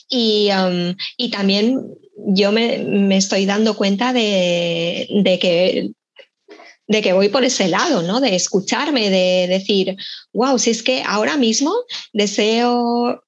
[0.08, 1.80] Y, um, y, también
[2.26, 5.90] yo me, me, estoy dando cuenta de, de que
[6.90, 8.20] de que voy por ese lado, ¿no?
[8.20, 9.96] De escucharme, de decir,
[10.32, 11.72] wow, si es que ahora mismo
[12.12, 13.22] deseo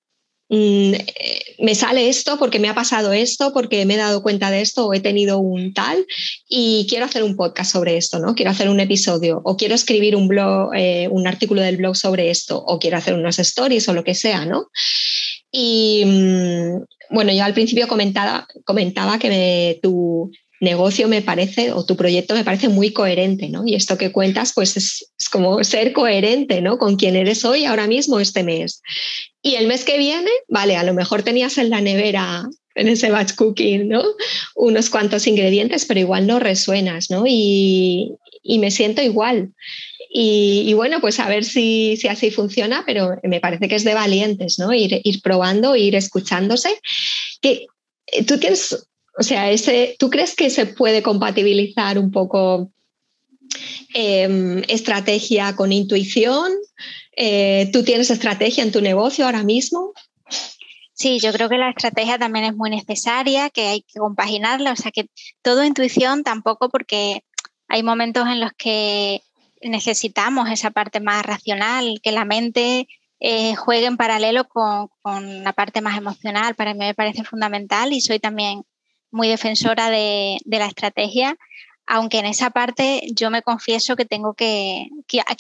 [0.53, 4.87] me sale esto porque me ha pasado esto, porque me he dado cuenta de esto
[4.87, 6.07] o he tenido un tal
[6.47, 8.35] y quiero hacer un podcast sobre esto, ¿no?
[8.35, 12.31] Quiero hacer un episodio o quiero escribir un blog, eh, un artículo del blog sobre
[12.31, 14.67] esto o quiero hacer unas stories o lo que sea, ¿no?
[15.51, 20.31] Y mm, bueno, yo al principio comentaba, comentaba que tu,
[20.63, 23.67] negocio me parece, o tu proyecto me parece muy coherente, ¿no?
[23.67, 26.79] Y esto que cuentas, pues es, como ser coherente, ¿no?
[26.79, 28.81] Con quién eres hoy, ahora mismo, este mes.
[29.43, 33.11] Y el mes que viene, vale, a lo mejor tenías en la nevera, en ese
[33.11, 34.03] batch cooking, ¿no?
[34.55, 37.25] Unos cuantos ingredientes, pero igual no resuenas, ¿no?
[37.27, 38.13] Y,
[38.45, 39.53] me siento igual.
[40.15, 43.95] Y, bueno, pues a ver si, si, así funciona, pero me parece que es de
[43.95, 44.73] valientes, ¿no?
[44.73, 46.69] Ir, ir probando, ir escuchándose.
[47.41, 47.67] Que
[48.07, 48.77] eh, tú tienes
[49.19, 52.71] o sea, ese, ¿tú crees que se puede compatibilizar un poco
[53.95, 56.53] em, estrategia con intuición?
[57.17, 59.93] Eh, ¿Tú tienes estrategia en tu negocio ahora mismo?
[60.95, 64.77] Sí, yo creo que la estrategia también es muy necesaria, que hay que compaginarla, o
[64.77, 65.09] sea que
[65.43, 67.25] todo intuición tampoco porque
[67.69, 69.23] hay momentos en los que
[69.63, 72.89] necesitamos esa parte más racional, que la mente
[73.21, 76.55] eh, juegue en paralelo con, con, la parte más emocional.
[76.55, 78.65] Para mí me parece fundamental y soy también
[79.13, 81.37] muy defensora de, la estrategia,
[81.87, 84.89] aunque en esa parte yo me confieso que tengo que,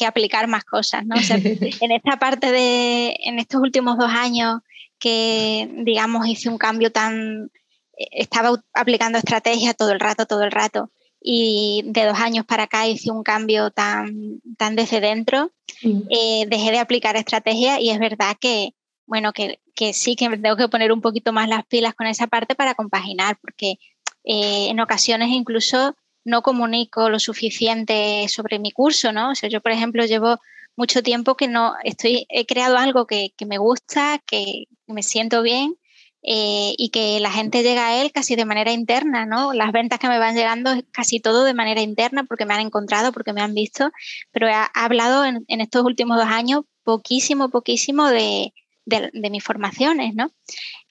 [0.07, 1.16] aplicar más cosas, ¿no?
[1.81, 4.61] en esta parte de, en estos últimos dos años
[4.98, 7.50] que, digamos, hice un cambio tan,
[7.96, 12.87] estaba aplicando estrategia todo el rato, todo el rato, y de dos años para acá
[12.87, 15.52] hice un cambio tan, tan desde dentro,
[15.83, 16.00] mm.
[16.11, 18.74] eh, dejé de aplicar estrategia y es verdad que,
[19.07, 19.59] bueno, que,
[19.92, 23.38] sí que tengo que poner un poquito más las pilas con esa parte para compaginar,
[23.40, 23.78] porque
[24.24, 29.30] eh, en ocasiones incluso no comunico lo suficiente sobre mi curso, ¿no?
[29.30, 30.38] O sea, yo, por ejemplo, llevo
[30.76, 35.76] mucho tiempo que no estoy, he creado algo que, me gusta, que me siento bien
[36.22, 39.52] eh, y que la gente llega a él casi de manera interna, ¿no?
[39.52, 42.61] Las ventas que me van llegando es casi todo de manera interna porque me han
[42.61, 43.90] encontrado, porque me han visto,
[44.30, 48.52] pero he, hablado en, en estos últimos dos años poquísimo, poquísimo de,
[48.85, 50.30] de, mis formaciones, ¿no?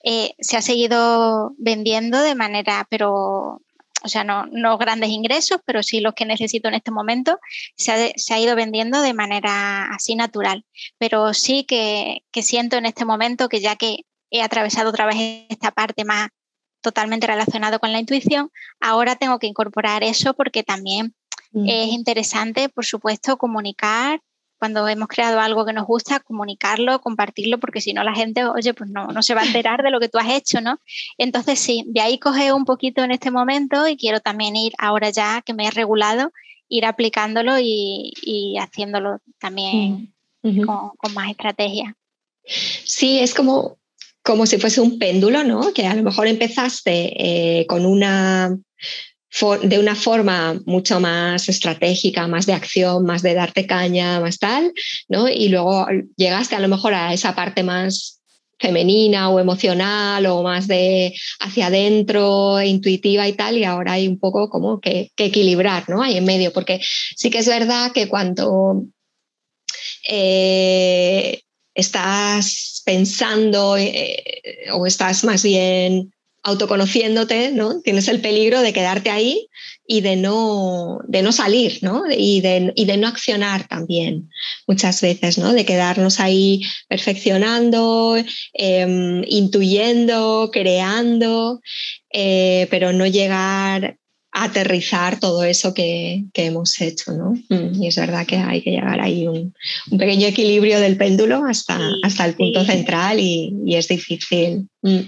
[0.03, 3.61] Eh, se ha seguido vendiendo de manera, pero,
[4.03, 7.39] o sea, no, no, grandes ingresos, pero sí los que necesito en este momento,
[7.75, 10.65] se ha, se ha ido vendiendo de manera así natural.
[10.97, 15.45] Pero sí que, que, siento en este momento que ya que he atravesado otra vez
[15.49, 16.29] esta parte más
[16.81, 21.13] totalmente relacionada con la intuición, ahora tengo que incorporar eso porque también
[21.51, 21.67] mm.
[21.67, 24.21] es interesante, por supuesto, comunicar
[24.61, 28.75] cuando hemos creado algo que nos gusta, comunicarlo, compartirlo, porque si no la gente, oye,
[28.75, 30.79] pues no, no se va a enterar de lo que tú has hecho, ¿no?
[31.17, 35.09] Entonces sí, de ahí coge un poquito en este momento y quiero también ir ahora
[35.09, 36.31] ya que me he regulado,
[36.69, 41.95] ir aplicándolo y, haciéndolo también mm, con, más estrategia.
[42.45, 43.79] Sí, es como,
[44.21, 45.73] como si fuese un péndulo, ¿no?
[45.73, 48.55] Que a lo mejor empezaste eh, con una
[49.63, 54.73] de una forma mucho más estratégica, más de acción, más de darte caña, más tal,
[55.07, 55.29] ¿no?
[55.29, 58.21] Y luego llegaste a lo mejor a esa parte más
[58.59, 64.19] femenina o emocional o más de hacia adentro, intuitiva y tal, y ahora hay un
[64.19, 66.03] poco como que, equilibrar, ¿no?
[66.03, 66.79] Ahí en medio, porque
[67.15, 68.83] sí que es verdad que cuando
[70.07, 71.41] eh,
[71.73, 76.11] estás pensando eh, o estás más bien
[76.43, 77.81] autoconociéndote, ¿no?
[77.81, 79.47] Tienes el peligro de quedarte ahí
[79.85, 82.03] y de no, de no salir, ¿no?
[82.09, 84.29] Y de, y de no accionar también
[84.65, 85.53] muchas veces, ¿no?
[85.53, 88.15] De quedarnos ahí perfeccionando,
[88.53, 91.61] em, intuyendo, creando,
[92.11, 93.97] eh, pero no llegar
[94.33, 97.33] a aterrizar todo eso que, que hemos hecho, ¿no?
[97.49, 99.53] Mm, y es verdad que hay que llegar ahí un,
[99.91, 104.69] un pequeño equilibrio del péndulo hasta, hasta el punto central y, y, es difícil.
[104.81, 105.01] Mm.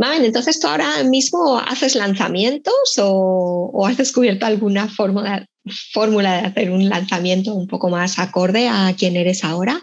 [0.00, 5.44] Mamen, entonces tú ahora mismo haces lanzamientos o, has descubierto alguna forma
[5.92, 9.78] fórmula de hacer un lanzamiento un poco más acorde a quién eres ahora?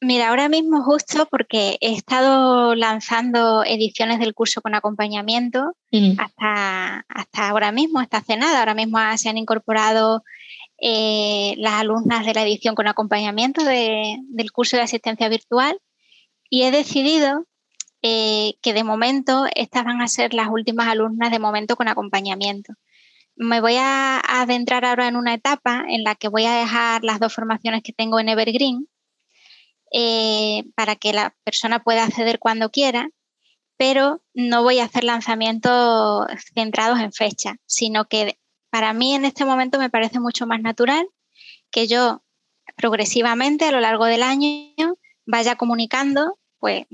[0.00, 5.72] Mira, ahora mismo justo porque he estado lanzando ediciones del curso con acompañamiento
[6.18, 8.60] hasta, hasta ahora mismo, hasta hace nada.
[8.60, 10.22] Ahora mismo se han incorporado
[10.80, 15.80] eh, las alumnas de la edición con acompañamiento del curso de asistencia virtual
[16.48, 17.44] y he decidido
[18.02, 22.74] eh, que de momento estas van a ser las últimas alumnas de momento con acompañamiento.
[23.36, 27.20] Me voy a adentrar ahora en una etapa en la que voy a dejar las
[27.20, 28.88] dos formaciones que tengo en Evergreen
[29.92, 33.10] eh, para que la persona pueda acceder cuando quiera,
[33.76, 38.38] pero no voy a hacer lanzamientos centrados en fecha, sino que
[38.70, 41.06] para mí en este momento me parece mucho más natural
[41.70, 42.22] que yo
[42.76, 46.86] progresivamente a lo largo del año vaya comunicando pues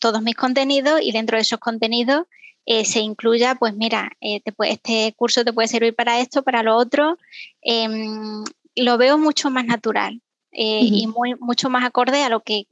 [0.00, 2.26] todos mis contenidos y dentro de esos contenidos
[2.68, 6.76] eh, se incluya, pues mira, eh, este curso te puede servir para esto, para lo
[6.76, 7.16] otro.
[7.62, 12.64] Em, lo veo mucho más natural eh, y muy, mucho más acorde a lo que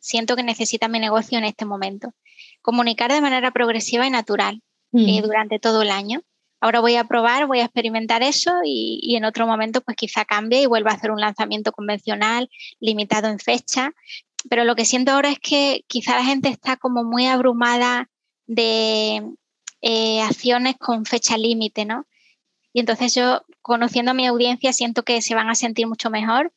[0.00, 2.14] siento que necesita mi negocio en este momento.
[2.62, 6.22] Comunicar de manera progresiva y natural durante todo el año.
[6.60, 10.62] Ahora voy a probar, voy a experimentar eso y, en otro momento pues quizá cambie
[10.62, 12.48] y vuelva a hacer un lanzamiento convencional,
[12.80, 13.92] limitado en fecha.
[14.48, 18.08] Pero lo que siento ahora es que quizá la gente está como muy abrumada
[18.46, 19.22] de
[19.80, 22.06] eh, acciones con fecha límite, ¿no?
[22.72, 26.52] Y entonces yo, conociendo a mi audiencia, siento que se van a sentir mucho mejor,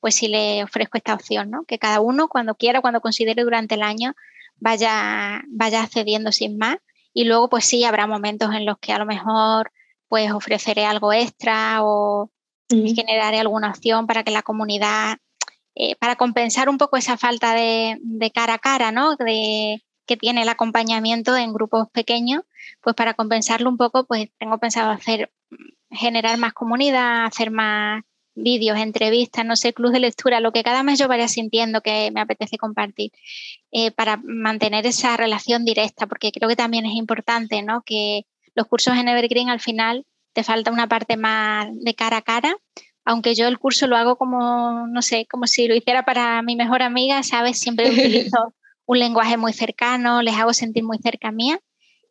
[0.00, 1.64] pues si le ofrezco esta opción, ¿no?
[1.64, 4.14] Que cada uno, cuando quiera, cuando considere durante el año,
[4.56, 6.78] vaya, vaya accediendo sin más
[7.14, 9.72] y luego, pues sí, habrá momentos en los que a lo mejor
[10.08, 12.30] pues ofreceré algo extra o
[12.68, 15.18] generaré alguna opción para que la comunidad,
[15.74, 17.98] eh, para compensar un poco esa falta de,
[18.34, 19.16] cara a cara, ¿no?
[19.16, 22.42] De, que tiene el acompañamiento en grupos pequeños,
[22.80, 25.32] pues para compensarlo un poco, pues tengo pensado hacer,
[25.90, 28.02] generar más comunidad, hacer más
[28.34, 32.10] vídeos, entrevistas, no sé, club de lectura, lo que cada mes yo vaya sintiendo que
[32.12, 33.12] me apetece compartir,
[33.70, 37.82] eh, para mantener esa relación directa, porque creo que también es importante, ¿no?
[37.82, 42.22] Que los cursos en Evergreen al final te falta una parte más de cara a
[42.22, 42.56] cara,
[43.04, 46.56] aunque yo el curso lo hago como, no sé, como si lo hiciera para mi
[46.56, 47.58] mejor amiga, ¿sabes?
[47.58, 48.54] Siempre utilizo
[48.86, 51.60] un lenguaje muy cercano, les hago sentir muy cerca mía,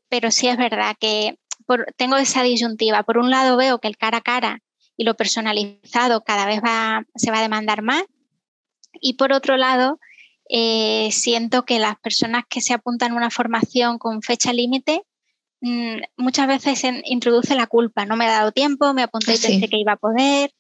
[0.10, 1.38] pero sí es verdad que
[1.98, 3.04] tengo esa disyuntiva.
[3.04, 4.60] Por un lado veo que el cara a cara
[4.96, 8.04] y lo personalizado cada vez va, se va a demandar más.
[9.02, 10.00] Y por otro lado,
[10.50, 15.04] eh, siento que las personas que se apuntan a una formación con fecha límite
[15.62, 18.06] mm, muchas veces introduce la culpa.
[18.06, 20.52] No me ha dado tiempo, me apunté y pensé que iba a poder.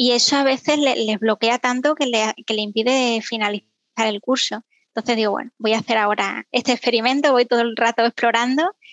[0.00, 3.66] Y eso a veces les bloquea tanto que le, que le impide finalizar
[4.06, 4.62] el curso.
[4.94, 8.62] Entonces digo, bueno, voy a hacer ahora este experimento, voy todo el rato explorando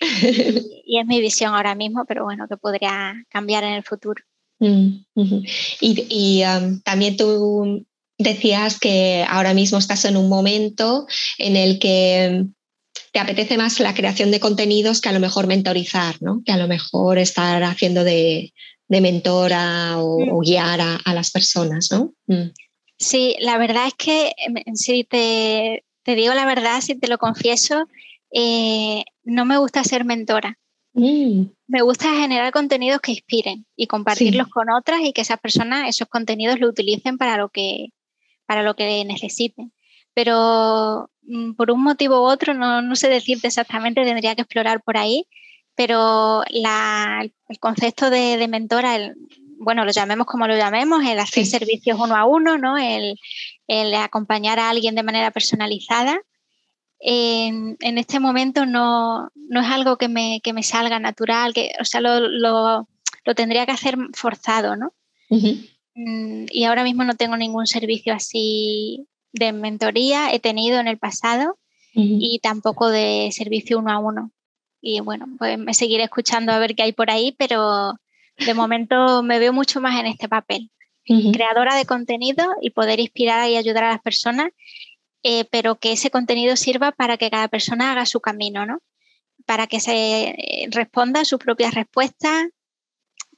[0.84, 4.24] y es mi visión ahora mismo, pero bueno, que podría cambiar en el futuro.
[4.58, 5.04] Mm,
[5.80, 6.42] y,
[6.82, 7.86] también tú
[8.18, 11.06] decías que ahora mismo estás en un momento
[11.38, 12.46] en el que
[13.12, 16.42] te apetece más la creación de contenidos que a lo mejor mentorizar, ¿no?
[16.44, 18.52] Que a lo mejor estar haciendo de,
[18.88, 20.40] mentora o, mm.
[20.40, 22.14] guiar a, las personas, ¿no?
[22.26, 22.50] Mm.
[22.98, 24.32] Sí, la verdad es que
[24.74, 27.86] si te, digo la verdad, si te lo confieso,
[28.30, 30.58] eh, no me gusta ser mentora.
[30.94, 31.50] Mm.
[31.68, 36.08] Me gusta generar contenidos que inspiren y compartirlos con otras y que esas personas esos
[36.08, 37.88] contenidos lo utilicen para lo que,
[38.46, 39.72] para lo que necesiten.
[40.14, 44.96] Pero mm, por un motivo u otro, no, sé decirte exactamente, tendría que explorar por
[44.96, 45.26] ahí,
[45.76, 49.14] pero el concepto de, mentora,
[49.58, 52.78] bueno, lo llamemos como lo llamemos, el hacer servicios uno a uno, ¿no?
[52.78, 53.18] el,
[53.68, 56.18] el acompañar a alguien de manera personalizada,
[56.98, 62.88] en, este momento no, es algo que me, salga natural, que, o sea, lo,
[63.34, 64.92] tendría que hacer forzado, ¿no?
[65.28, 70.98] Mm, y ahora mismo no tengo ningún servicio así de mentoría, he tenido en el
[70.98, 71.58] pasado
[71.98, 74.30] y tampoco de servicio uno a uno.
[74.80, 77.94] Y bueno, pues me seguiré escuchando a ver qué hay por ahí, pero
[78.38, 80.70] de momento me veo mucho más en este papel.
[81.32, 84.50] Creadora de contenido y poder inspirar y ayudar a las personas
[85.28, 88.78] eh, pero que ese contenido sirva para que cada persona haga su camino, ¿no?
[89.44, 92.46] Para que se eh, responda a sus propias respuestas.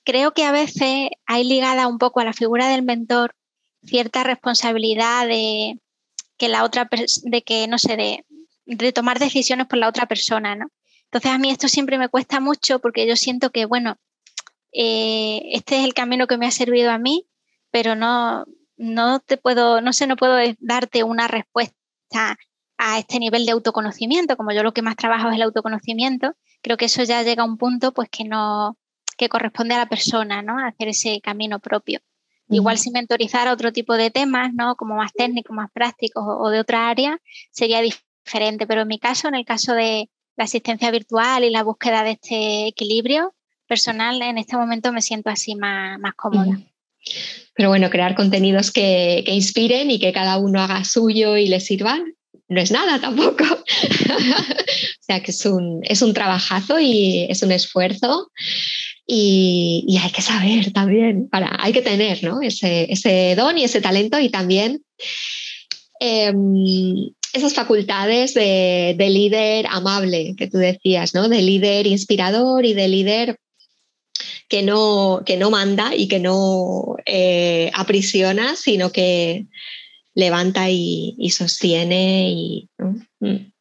[0.04, 3.34] Creo que a veces hay ligada un poco a la figura del mentor
[3.86, 5.80] cierta responsabilidad de
[6.36, 6.90] que la otra,
[7.22, 7.96] de que, no sé,
[8.66, 10.66] de, tomar decisiones por la otra persona, ¿no?
[11.10, 13.96] Entonces a mí esto siempre me cuesta mucho porque yo siento que, bueno,
[14.72, 17.26] eh, este es el camino que me ha servido a mí,
[17.70, 18.44] pero no,
[18.76, 22.36] no te puedo, no sé, no puedo darte una respuesta
[22.76, 26.76] a este nivel de autoconocimiento, como yo lo que más trabajo es el autoconocimiento, creo
[26.76, 28.76] que eso ya llega a un punto pues que no,
[29.16, 30.58] que corresponde a la persona, ¿no?
[30.64, 32.00] Hacer ese camino propio.
[32.50, 34.74] Igual si mentorizara otro tipo de temas, ¿no?
[34.76, 38.66] Como más técnicos, más prácticos o, de otra área, sería diferente.
[38.66, 42.12] Pero en mi caso, en el caso de la asistencia virtual y la búsqueda de
[42.12, 43.34] este equilibrio
[43.66, 46.58] personal, en este momento me siento así más, más cómoda.
[47.54, 51.60] Pero bueno, crear contenidos que, que, inspiren y que cada uno haga suyo y le
[51.60, 52.14] sirvan,
[52.48, 53.44] no es nada tampoco.
[53.44, 58.30] o sea que es un, es un trabajazo y es un esfuerzo.
[59.06, 62.42] Y, hay que saber también, para, hay que tener ¿no?
[62.42, 64.82] ese, ese don y ese talento y también
[65.98, 71.28] em, esas facultades de, de, líder amable que tú decías, ¿no?
[71.28, 73.38] de líder inspirador y de líder
[74.48, 79.46] que no, que no manda y que no eh, aprisiona, sino que
[80.14, 82.30] levanta y, sostiene.
[82.32, 82.68] Y,
[83.20, 83.52] mm.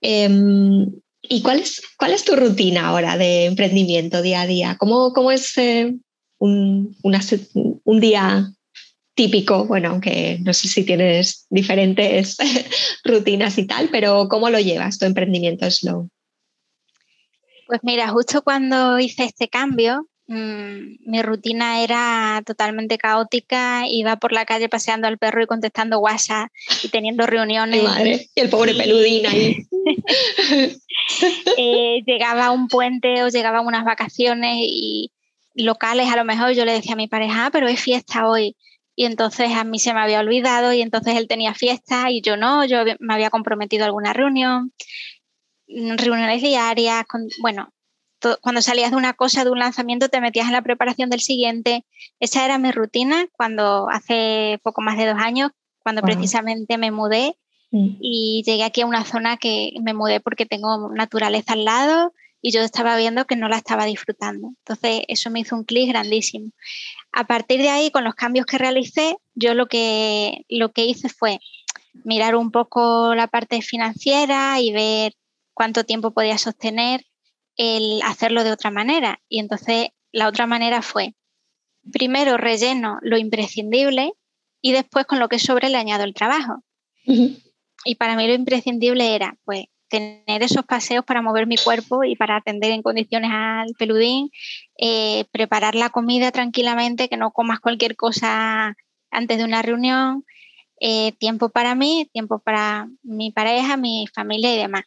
[0.00, 0.92] em,
[1.22, 4.76] ¿Y cuál es, cuál es tu rutina ahora de emprendimiento día a día?
[4.78, 5.94] ¿Cómo, cómo es eh,
[6.38, 6.96] un
[8.00, 8.50] día
[9.20, 9.66] típico?
[9.66, 12.38] Bueno, aunque no sé si tienes diferentes
[13.04, 16.08] rutinas y tal, pero ¿cómo lo llevas tu emprendimiento slow?
[17.66, 24.32] Pues mira, justo cuando hice este cambio, mm, mi rutina era totalmente caótica, iba por
[24.32, 26.48] la calle paseando al perro y contestando WhatsApp
[26.82, 27.82] y teniendo reuniones.
[27.82, 29.56] madre, y el pobre peludín ahí.
[31.56, 35.10] Eh, llegaba un puente o llegaban unas vacaciones y
[35.54, 38.54] locales, a lo mejor yo le decía a mi pareja, ah, pero es fiesta hoy.
[39.00, 42.36] Y entonces a mí se me había olvidado y entonces él tenía fiesta y yo
[42.36, 44.74] no, yo me había comprometido a alguna reunión.
[45.66, 47.06] Reuniones diarias,
[47.40, 47.72] bueno,
[48.42, 51.86] cuando salías de una cosa, de un lanzamiento, te metías en la preparación del siguiente.
[52.18, 55.50] Esa era mi rutina cuando hace poco más de dos años,
[55.82, 57.38] cuando precisamente me mudé
[57.70, 57.96] mm.
[58.02, 62.52] y llegué aquí a una zona que me mudé porque tengo naturaleza al lado y
[62.52, 64.48] yo estaba viendo que no la estaba disfrutando.
[64.58, 66.50] Entonces eso me hizo un clic grandísimo.
[67.12, 71.08] A partir de ahí, con los cambios que realicé, yo lo que, lo que hice
[71.08, 71.40] fue
[72.04, 75.14] mirar un poco la parte financiera y ver
[75.54, 77.04] cuánto tiempo podía sostener
[77.56, 79.20] el hacerlo de otra manera.
[79.28, 81.14] Y entonces la otra manera fue,
[81.92, 84.12] primero relleno lo imprescindible
[84.60, 86.62] y después con lo que sobre le añado el trabajo.
[87.84, 92.16] Y para mí lo imprescindible era, pues, tener esos paseos para mover mi cuerpo y
[92.16, 94.30] para atender en condiciones al peludín,
[94.78, 98.76] eh, preparar la comida tranquilamente, que no comas cualquier cosa
[99.10, 100.24] antes de una reunión,
[100.80, 104.84] eh, tiempo para mí, tiempo para mi pareja, mi familia y demás.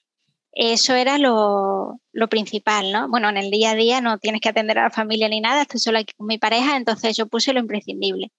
[0.54, 2.00] Eso era lo,
[2.30, 3.10] principal, ¿no?
[3.10, 5.64] Bueno, en el día a día no tienes que atender a la familia ni nada,
[5.64, 8.32] estoy solo aquí con mi pareja, entonces yo puse lo imprescindible.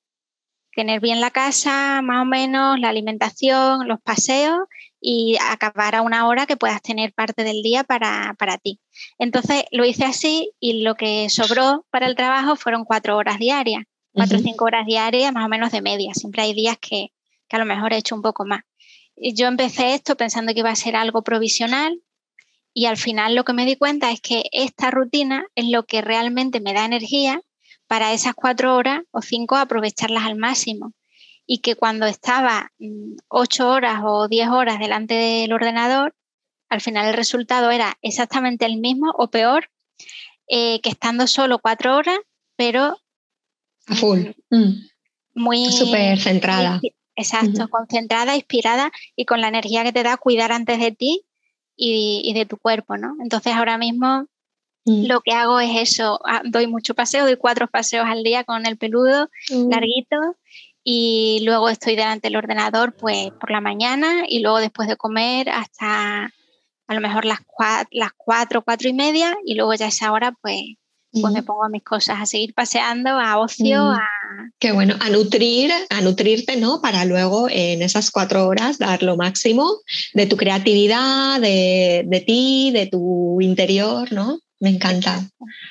[0.74, 4.60] Tener bien la casa, más o menos, la alimentación, los paseos
[5.07, 8.80] y acabar a una hora que puedas tener parte del día para, ti.
[9.18, 13.84] Entonces lo hice así y lo que sobró para el trabajo fueron cuatro horas diarias,
[14.14, 16.14] cuatro o cinco horas diarias, más o menos de media.
[16.14, 17.09] Siempre hay días que,
[17.48, 18.62] que a lo mejor he hecho un poco más.
[19.14, 22.00] Yo empecé esto pensando que iba a ser algo provisional
[22.72, 26.00] y al final lo que me di cuenta es que esta rutina es lo que
[26.00, 27.42] realmente me da energía
[27.86, 30.94] para esas cuatro horas o cinco aprovecharlas al máximo.
[31.47, 36.14] Y que cuando estaba mm, ocho horas o diez horas delante del ordenador,
[36.68, 39.70] al final el resultado era exactamente el mismo o peor
[40.49, 42.18] eh, que estando solo cuatro horas,
[42.57, 42.99] pero...
[43.86, 44.20] A full.
[44.51, 44.88] Mm, mm.
[45.34, 45.72] Muy...
[45.72, 46.80] Súper centrada.
[47.16, 51.24] Exacto, concentrada, inspirada y con la energía que te da cuidar antes de ti
[51.76, 53.14] y, de tu cuerpo, ¿no?
[53.22, 54.26] Entonces ahora mismo
[54.84, 55.07] mm.
[55.07, 58.66] lo que hago es eso, ah, doy mucho paseo, doy cuatro paseos al día con
[58.66, 59.70] el peludo, mm.
[59.70, 60.16] larguito,
[60.85, 65.49] y luego estoy delante del ordenador pues por la mañana y luego después de comer
[65.49, 66.30] hasta
[66.87, 70.32] a lo mejor las cuatro, las cuatro, cuatro y media y luego ya esa hora
[70.43, 70.76] pues
[71.20, 74.03] pues me pongo a mis cosas, a seguir paseando, a ocio, a...
[74.59, 76.80] Qué bueno, a nutrir, a nutrirte, ¿no?
[76.80, 79.80] Para luego en esas cuatro horas dar lo máximo
[80.12, 84.41] de tu creatividad, de, ti, de tu interior, ¿no?
[84.61, 85.28] Me encanta.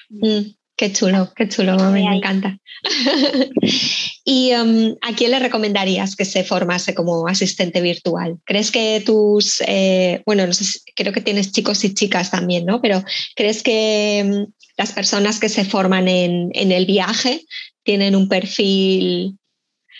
[0.09, 0.53] Mm,
[0.84, 2.59] qué chulo, qué chulo, me encanta.
[4.25, 8.38] ¿Y um, a quién le recomendarías que se formase como asistente virtual?
[8.43, 12.81] ¿Crees que tus, eh, bueno, no sé, creo que tienes chicos y chicas también, ¿no?
[12.81, 13.01] Pero
[13.34, 17.45] ¿crees que um, las personas que se forman en, el viaje
[17.84, 19.38] tienen un perfil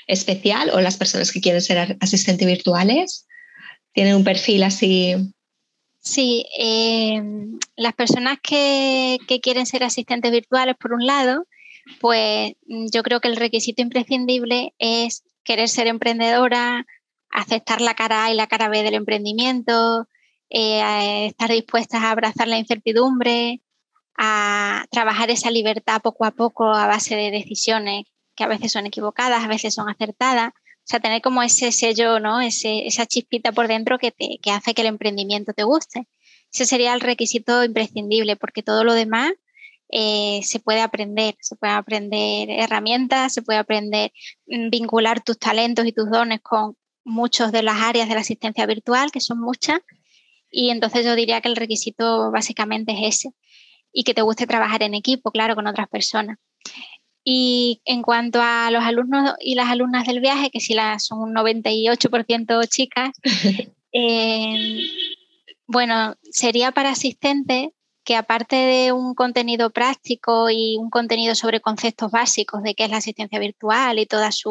[0.08, 3.26] especial o las personas que quieren ser asistentes virtuales
[3.94, 5.16] tienen un perfil así.
[6.04, 11.48] Sí, em, las personas que, quieren ser asistentes virtuales, por un lado,
[12.02, 16.86] pues yo creo que el requisito imprescindible es querer ser emprendedora,
[17.30, 20.08] aceptar la cara A y la cara B del emprendimiento,
[20.50, 23.62] eh, estar dispuestas a abrazar la incertidumbre,
[24.18, 28.86] a trabajar esa libertad poco a poco a base de decisiones que a veces son
[28.86, 30.52] equivocadas, a veces son acertadas.
[30.84, 32.42] O sea, tener como ese sello, ¿no?
[32.42, 36.08] Ese, esa chispita por dentro que, te, que hace que el emprendimiento te guste.
[36.52, 39.32] Ese sería el requisito imprescindible, porque todo lo demás
[39.90, 44.12] eh, se puede aprender, se puede aprender herramientas, se puede aprender
[44.48, 46.76] mm, vincular tus talentos y tus dones con
[47.06, 49.82] muchas de las áreas de la asistencia virtual, que son muchas,
[50.50, 53.36] y entonces yo diría que el requisito básicamente es ese,
[53.92, 56.38] y que te guste trabajar en equipo, claro, con otras personas.
[57.24, 61.20] Y en cuanto a los alumnos y las alumnas del viaje, que si las son
[61.20, 63.12] un 98% chicas,
[63.94, 64.82] eh,
[65.68, 67.70] bueno, sería para asistentes
[68.04, 72.92] que aparte de un contenido práctico y un contenido sobre conceptos básicos de qué es
[72.92, 74.44] la asistencia virtual y todos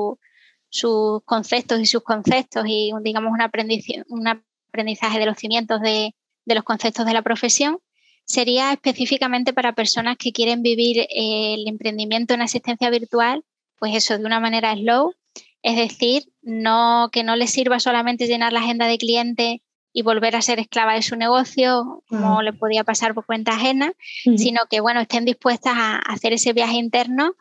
[0.71, 6.15] sus conceptos y sus conceptos y digamos un aprendizaje, un aprendizaje de los cimientos de,
[6.47, 7.79] de, los conceptos de la profesión,
[8.25, 13.45] sería específicamente para personas que quieren vivir el emprendimiento en asistencia virtual,
[13.79, 15.15] pues eso, de una manera slow,
[15.63, 19.59] es decir, no que no les sirva solamente llenar la agenda de clientes
[19.93, 23.93] y volver a ser esclava de su negocio, como le podía pasar por cuenta ajena,
[24.37, 27.35] sino que bueno, estén dispuestas a hacer ese viaje interno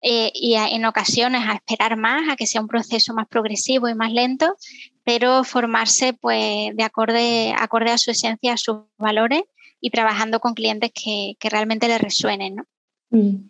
[0.00, 3.94] eh, y en ocasiones a esperar más, a que sea un proceso más progresivo y
[3.94, 4.54] más lento,
[5.02, 9.42] pero formarse pues de acorde, acorde a su esencia, a sus valores
[9.80, 12.56] y trabajando con clientes que, realmente les resuenen.
[12.56, 12.64] ¿no?
[13.10, 13.48] Mm.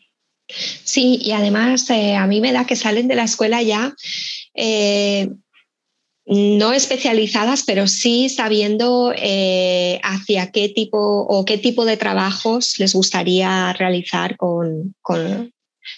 [0.48, 3.94] Sí, y además eh, a mí me da que salen de la escuela ya
[4.54, 5.28] eh,
[6.28, 12.94] no especializadas, pero sí sabiendo eh, hacia qué tipo o qué tipo de trabajos les
[12.94, 14.94] gustaría realizar con,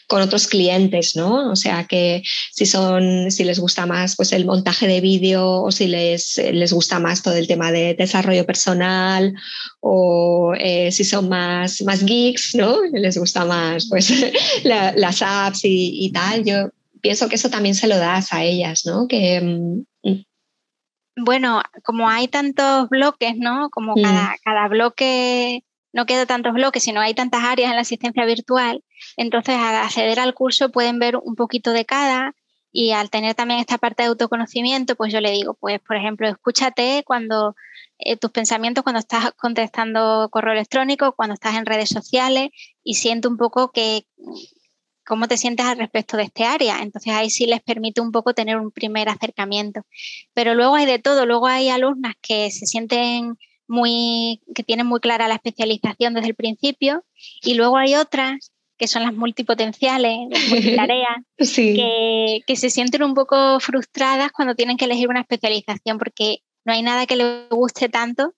[0.08, 1.50] otros clientes, ¿no?
[1.50, 2.22] O sea que
[2.52, 6.72] si son, si les gusta más pues el montaje de vídeo o si les, les
[6.72, 9.34] gusta más todo el tema de desarrollo personal
[9.80, 12.78] o eh, si son más, más geeks, ¿no?
[12.92, 14.12] Les gusta más pues
[14.64, 16.44] las apps y, y tal.
[16.44, 16.70] Yo
[17.00, 19.08] pienso que eso también se lo das a ellas, ¿no?
[19.08, 19.84] Que, mm,
[21.16, 23.68] bueno, como hay tantos bloques, ¿no?
[23.70, 24.02] Como mm.
[24.02, 28.84] cada, cada bloque no queda tantos bloques, sino hay tantas áreas en la asistencia virtual,
[29.16, 32.34] entonces al acceder al curso pueden ver un poquito de cada
[32.72, 36.28] y al tener también esta parte de autoconocimiento, pues yo le digo, pues por ejemplo,
[36.28, 37.56] escúchate cuando
[37.98, 42.50] eh, tus pensamientos cuando estás contestando correo electrónico, cuando estás en redes sociales
[42.84, 44.06] y siento un poco que
[45.04, 46.80] cómo te sientes al respecto de este área.
[46.80, 49.82] Entonces ahí sí les permite un poco tener un primer acercamiento.
[50.34, 53.36] Pero luego hay de todo, luego hay alumnas que se sienten
[53.70, 57.04] muy, que tienen muy clara la especialización desde el principio.
[57.42, 63.14] Y luego hay otras que son las multipotenciales, las multitareas, que, que se sienten un
[63.14, 67.88] poco frustradas cuando tienen que elegir una especialización porque no hay nada que les guste
[67.88, 68.34] tanto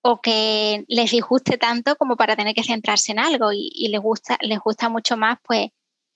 [0.00, 3.52] o que les disguste tanto como para tener que centrarse en algo.
[3.52, 5.68] Y, y les gusta les gusta mucho más pues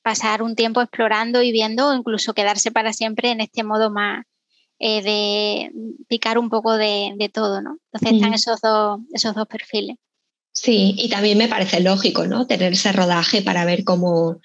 [0.03, 4.25] pasar un tiempo explorando y viendo o incluso quedarse para siempre en este modo más
[4.79, 5.71] eh, de
[6.09, 7.79] picar un poco de, todo, ¿no?
[7.93, 9.97] Entonces están esos dos, esos dos perfiles.
[10.53, 12.47] Sí, y también me parece lógico, ¿no?
[12.47, 14.41] Tener ese rodaje para ver cómo,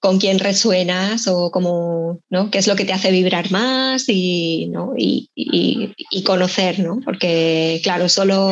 [0.00, 2.50] con quién resuenas o cómo, ¿no?
[2.50, 4.94] qué es lo que te hace vibrar más y, ¿no?
[4.96, 7.00] y, y conocer, ¿no?
[7.04, 8.50] Porque, claro, solo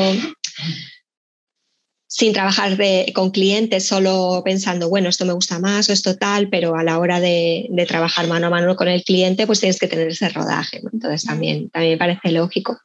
[2.17, 2.79] sin trabajar
[3.13, 7.01] con clientes, solo pensando, bueno, esto me gusta más o esto tal, pero a la
[7.01, 10.81] hora de, trabajar mano a mano con el cliente, pues tienes que tener ese rodaje.
[10.93, 12.79] Entonces también, también me parece lógico.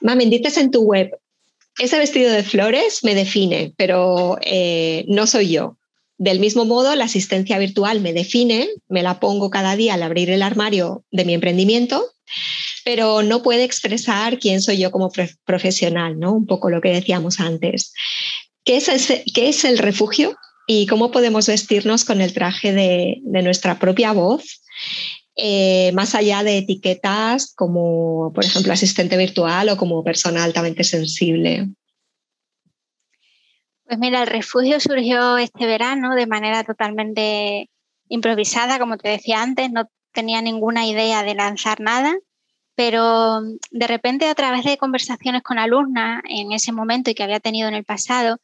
[0.00, 1.10] Mami, dices en tu web,
[1.78, 5.76] ese vestido de flores me define, pero eh, no soy yo.
[6.16, 10.30] Del mismo modo, la asistencia virtual me define, me la pongo cada día al abrir
[10.30, 12.02] el armario de mi emprendimiento
[12.84, 15.10] pero no puede expresar quién soy yo como
[15.44, 16.32] profesional, ¿no?
[16.32, 17.92] Un poco lo que decíamos antes.
[18.64, 24.62] ¿Qué es, el refugio y cómo podemos vestirnos con el traje de, nuestra propia voz?
[25.34, 31.70] Eh, más allá de etiquetas como, por ejemplo, asistente virtual o como persona altamente sensible.
[33.86, 37.70] Pues mira, el refugio surgió este verano de manera totalmente
[38.08, 42.14] improvisada, como te decía antes, no tenía ninguna idea de lanzar nada
[42.74, 47.22] pero mm, de repente a través de conversaciones con alumnas en ese momento y que
[47.22, 48.38] había tenido en el pasado,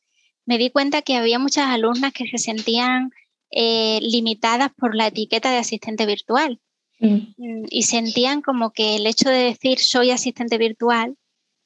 [0.47, 3.11] me di cuenta que había muchas alumnas que se sentían
[3.51, 6.61] eh, limitadas por la etiqueta de asistente virtual
[7.01, 7.15] mm.
[7.37, 11.17] Mm, y sentían como que el hecho de decir soy asistente virtual,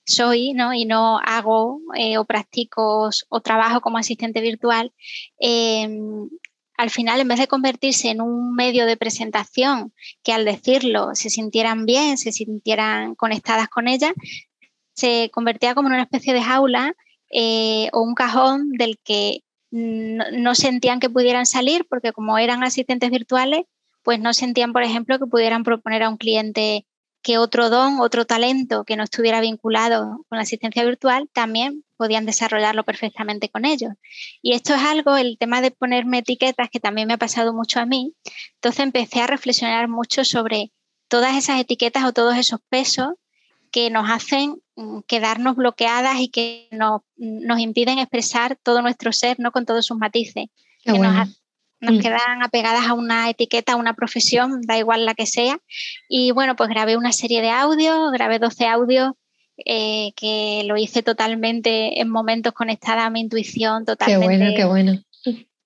[0.04, 0.74] soy, ¿no?
[0.74, 4.92] Y no hago eh, o practico o trabajo como asistente virtual,
[5.38, 6.28] em,
[6.76, 9.92] al final, en vez de convertirse en un medio de presentación
[10.22, 14.12] que al decirlo se sintieran bien, se sintieran conectadas con ella,
[14.94, 16.94] se convertía como en una especie de jaula
[17.30, 23.10] eh, o un cajón del que no, sentían que pudieran salir porque como eran asistentes
[23.10, 23.62] virtuales,
[24.02, 26.86] pues no sentían, por ejemplo, que pudieran proponer a un cliente
[27.22, 32.26] que otro don, otro talento que no estuviera vinculado con la asistencia virtual, también podían
[32.26, 33.92] desarrollarlo perfectamente con ellos.
[34.42, 37.78] Y esto es algo, el tema de ponerme etiquetas, que también me ha pasado mucho
[37.78, 38.12] a mí.
[38.54, 40.72] Entonces empecé a reflexionar mucho sobre
[41.06, 43.10] todas esas etiquetas o todos esos pesos
[43.70, 49.52] que nos hacen mm, quedarnos bloqueadas y que nos, impiden expresar todo nuestro ser, ¿no?
[49.52, 50.46] Con todos sus matices.
[50.84, 51.28] Que nos,
[51.78, 52.00] nos mm.
[52.00, 55.56] quedan apegadas a una etiqueta, a una profesión, da igual la que sea.
[56.08, 59.12] Y bueno, pues grabé una serie de audios, grabé 12 audios
[59.56, 64.28] eh, que lo hice totalmente en momentos conectada a mi intuición, totalmente.
[64.28, 65.02] Qué bueno, qué bueno.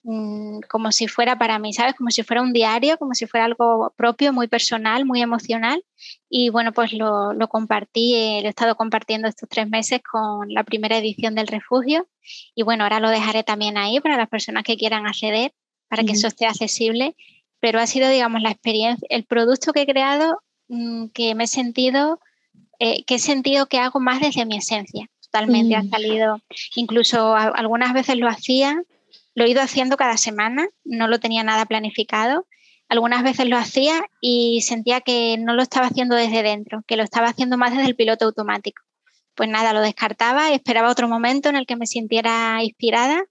[0.08, 1.94] Mm, como si fuera para mí, ¿sabes?
[1.96, 5.82] Como si fuera un diario, como si fuera algo propio, muy personal, muy emocional.
[6.28, 10.52] Y bueno, pues lo, lo compartí, eh, lo he estado compartiendo estos tres meses con
[10.54, 12.06] la primera edición del refugio.
[12.54, 15.52] Y bueno, ahora lo dejaré también ahí para las personas que quieran acceder,
[15.88, 17.16] para que eso esté accesible.
[17.58, 21.48] Pero ha sido, digamos, la experiencia, el producto que he creado mm, que me he
[21.48, 22.20] sentido,
[22.78, 25.08] eh, que he sentido que hago más desde mi esencia.
[25.20, 26.40] Totalmente ha salido,
[26.76, 28.82] incluso algunas veces lo hacía
[29.36, 32.46] lo he ido haciendo cada semana, no lo tenía nada planificado.
[32.88, 37.02] Algunas veces lo hacía y sentía que no lo estaba haciendo desde dentro, que lo
[37.02, 38.82] estaba haciendo más desde el piloto automático.
[39.34, 43.24] Pues nada, lo descartaba y esperaba otro momento en el que me sintiera inspirada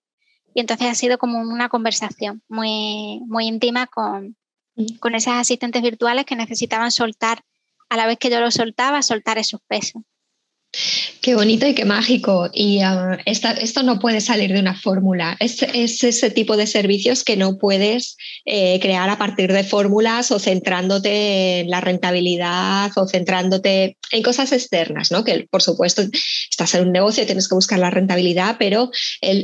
[0.54, 4.38] y entonces ha sido como una conversación muy, muy íntima con,
[4.76, 4.98] mm.
[5.00, 7.44] con esas asistentes virtuales que necesitaban soltar,
[7.96, 10.04] a la vez que yo lo soltaba, soltar esos pesos.
[11.22, 12.50] Qué bonito y qué mágico.
[12.54, 15.38] Y ah, esto no puede salir de una fórmula.
[15.40, 20.40] Es, ese tipo de servicios que no puedes eh, crear a partir de fórmulas o
[20.40, 25.24] centrándote en la rentabilidad o centrándote en cosas externas, ¿no?
[25.24, 26.04] Que por supuesto
[26.50, 28.92] estás en un negocio y tienes que buscar la rentabilidad, pero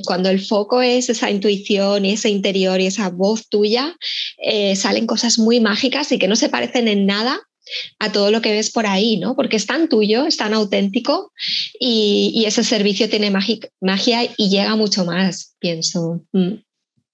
[0.06, 3.96] cuando el foco es esa intuición y ese interior y esa voz tuya,
[4.38, 7.40] eh, salen cosas muy mágicas y que no se parecen en nada
[8.00, 9.36] a todo lo que ves por ahí, ¿no?
[9.36, 11.32] Porque es tan tuyo, es tan auténtico
[11.80, 16.22] y, ese servicio tiene magia y llega mucho más, pienso.
[16.34, 16.56] Mm.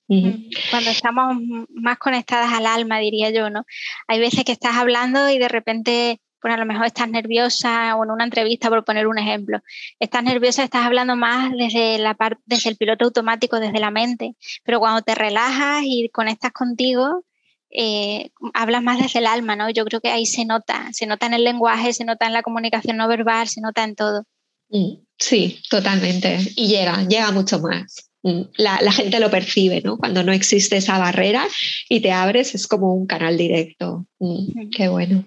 [0.08, 0.50] Mm.
[0.72, 1.38] Cuando estamos
[1.70, 3.66] más conectadas al alma, diría yo, ¿no?
[4.08, 8.06] Hay veces que estás hablando y de repente, pues a lo mejor estás nerviosa o
[8.06, 9.60] en una entrevista, por poner un ejemplo,
[10.00, 14.36] estás nerviosa, estás hablando más desde la parte, desde el piloto automático, desde la mente,
[14.64, 17.24] pero cuando te relajas y conectas contigo,
[17.70, 19.70] eh, hablas más desde el alma, ¿no?
[19.70, 22.44] Yo creo que ahí se nota, se nota en el lenguaje, se nota en la
[22.44, 24.24] comunicación no verbal, se nota en todo.
[24.70, 26.40] Mm, sí, totalmente.
[26.56, 28.10] Y llega, llega mucho más.
[28.24, 29.98] Mm, la, gente lo percibe, ¿no?
[29.98, 31.48] Cuando no existe esa barrera
[31.90, 34.06] y te abres, es como un canal directo.
[34.20, 35.26] Mm, qué bueno.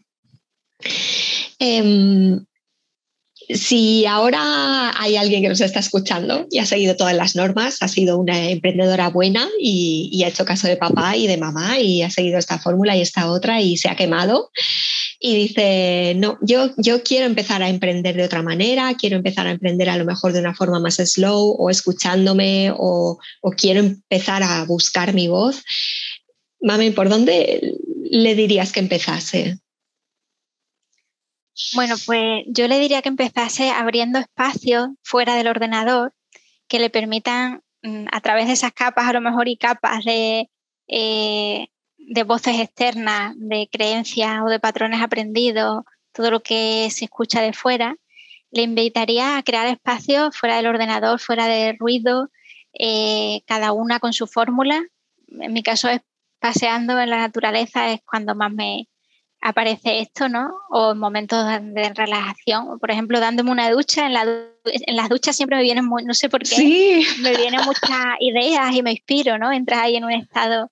[1.58, 2.44] Em,
[3.54, 7.88] si ahora hay alguien que nos está escuchando y ha seguido todas las normas, ha
[7.88, 12.10] sido una emprendedora buena y, ha hecho caso de papá y de mamá y ha
[12.10, 14.50] seguido esta fórmula y esta otra y se ha quemado
[15.18, 19.50] y dice, no, yo, yo quiero empezar a emprender de otra manera, quiero empezar a
[19.50, 24.42] emprender a lo mejor de una forma más slow o escuchándome o, o quiero empezar
[24.42, 25.62] a buscar mi voz.
[26.62, 27.74] Mami, ¿por dónde
[28.10, 29.58] le dirías que empezase?
[31.74, 36.14] Bueno, pues yo le diría que empezase abriendo espacios fuera del ordenador
[36.68, 40.50] que le permitan, mm, a través de esas capas, a lo mejor y capas de,
[40.88, 47.40] eh, de voces externas, de creencias o de patrones aprendidos, todo lo que se escucha
[47.40, 47.96] de fuera,
[48.50, 52.30] le invitaría a crear espacios fuera del ordenador, fuera de ruido,
[52.78, 54.82] eh, cada una con su fórmula.
[55.28, 56.00] En mi caso es
[56.40, 58.88] paseando en la naturaleza, es cuando más me,
[59.40, 60.50] aparece esto, ¿no?
[60.70, 64.22] O en momentos de relajación, por ejemplo, dándome una ducha, en, la,
[64.64, 68.82] en las duchas siempre me vienen, no sé por qué, me vienen muchas ideas y
[68.82, 69.50] me inspiro, ¿no?
[69.52, 70.70] Entras ahí en un estado,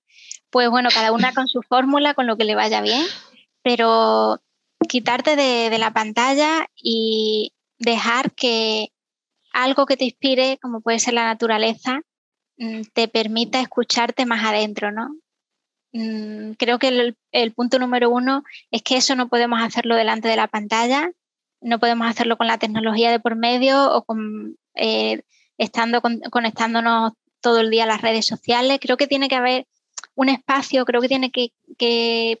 [0.49, 3.05] pues bueno, cada una con su fórmula, con lo que le vaya bien,
[3.63, 4.39] pero
[4.87, 8.89] quitarte de, de la pantalla y dejar que
[9.53, 12.01] algo que te inspire, como puede ser la naturaleza,
[12.57, 15.09] mm, te permita escucharte más adentro, ¿no?
[15.91, 20.35] Mm, creo que el, punto número uno es que eso no podemos hacerlo delante de
[20.35, 21.11] la pantalla,
[21.61, 25.23] no podemos hacerlo con la tecnología de por medio o con, eh,
[25.57, 28.79] estando conectándonos todo el día a las redes sociales.
[28.81, 29.67] Creo que tiene que haber
[30.15, 31.51] un espacio, creo que tiene que,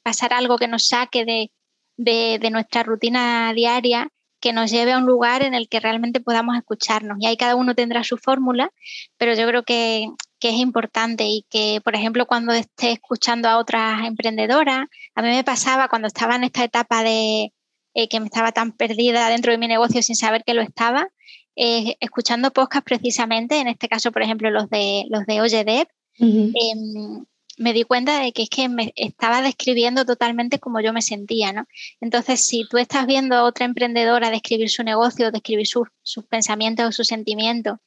[0.03, 1.51] pasar algo que nos saque de,
[1.97, 4.09] de, nuestra rutina diaria
[4.41, 7.17] que nos lleve a un lugar en el que realmente podamos escucharnos.
[7.19, 8.71] Y ahí cada uno tendrá su fórmula,
[9.17, 10.07] pero yo creo que
[10.39, 15.29] que es importante y que, por ejemplo, cuando esté escuchando a otras emprendedoras, a mí
[15.29, 17.53] me pasaba cuando estaba en esta etapa de
[17.93, 21.09] eh, que me estaba tan perdida dentro de mi negocio sin saber que lo estaba,
[21.55, 25.87] escuchando podcast precisamente, en este caso, por ejemplo, los de los de Oye
[26.19, 27.25] em,
[27.57, 31.51] me di cuenta de que es que me estaba describiendo totalmente como yo me sentía,
[31.51, 31.67] ¿no?
[31.99, 35.89] Entonces, si tú estás viendo a otra emprendedora describir su negocio, describir sus,
[36.29, 37.79] pensamientos o sus sentimientos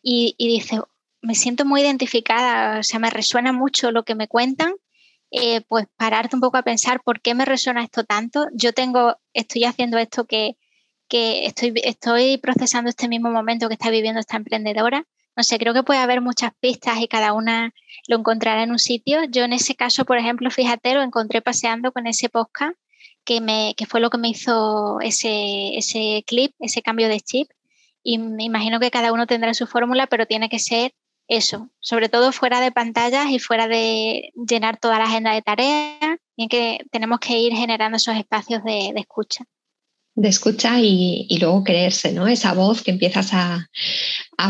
[0.00, 0.80] y, y dices,
[1.26, 4.74] me siento muy identificada, o sea, me resuena mucho lo que me cuentan,
[5.32, 8.46] eh, pues pararte un poco a pensar por qué me resuena esto tanto.
[8.52, 10.56] Yo tengo, estoy haciendo esto que,
[11.08, 15.04] que estoy, estoy procesando este mismo momento que está viviendo esta emprendedora.
[15.36, 17.74] No sé, creo que puede haber muchas pistas y cada una
[18.08, 19.24] lo encontrará en un sitio.
[19.24, 22.78] Yo en ese caso, por ejemplo, fíjate, lo encontré paseando con ese podcast
[23.24, 27.50] que, me, que fue lo que me hizo ese, ese clip, ese cambio de chip.
[28.02, 30.94] Y me imagino que cada uno tendrá su fórmula, pero tiene que ser
[31.28, 36.18] eso, sobre todo fuera de pantallas y fuera de llenar toda la agenda de tareas,
[36.36, 39.44] y que tenemos que ir generando esos espacios de, escucha.
[40.14, 42.26] De escucha y, luego creerse, ¿no?
[42.26, 43.68] Esa voz que empiezas a,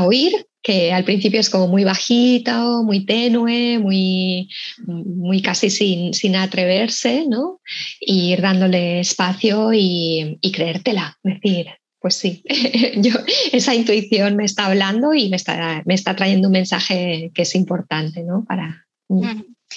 [0.04, 4.48] oír, que al principio es como muy bajita, muy tenue, muy,
[4.86, 7.60] muy casi sin, sin atreverse, ¿no?
[8.00, 11.68] Y ir dándole espacio y, y creértela, decir,
[12.06, 12.44] pues sí,
[12.98, 13.10] yo,
[13.50, 17.56] esa intuición me está hablando y me está, me está trayendo un mensaje que es
[17.56, 18.44] importante, ¿no?
[18.44, 18.86] Para,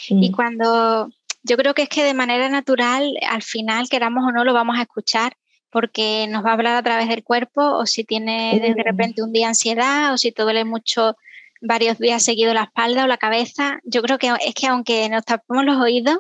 [0.10, 1.10] Y cuando
[1.42, 4.78] yo creo que es que de manera natural, al final, queramos o no, lo vamos
[4.78, 5.34] a escuchar
[5.72, 9.32] porque nos va a hablar a través del cuerpo o si tiene de repente un
[9.32, 11.16] día ansiedad o si te duele mucho
[11.62, 13.80] varios días seguido la espalda o la cabeza.
[13.86, 16.20] Yo creo que es que aunque nos tapemos los oídos,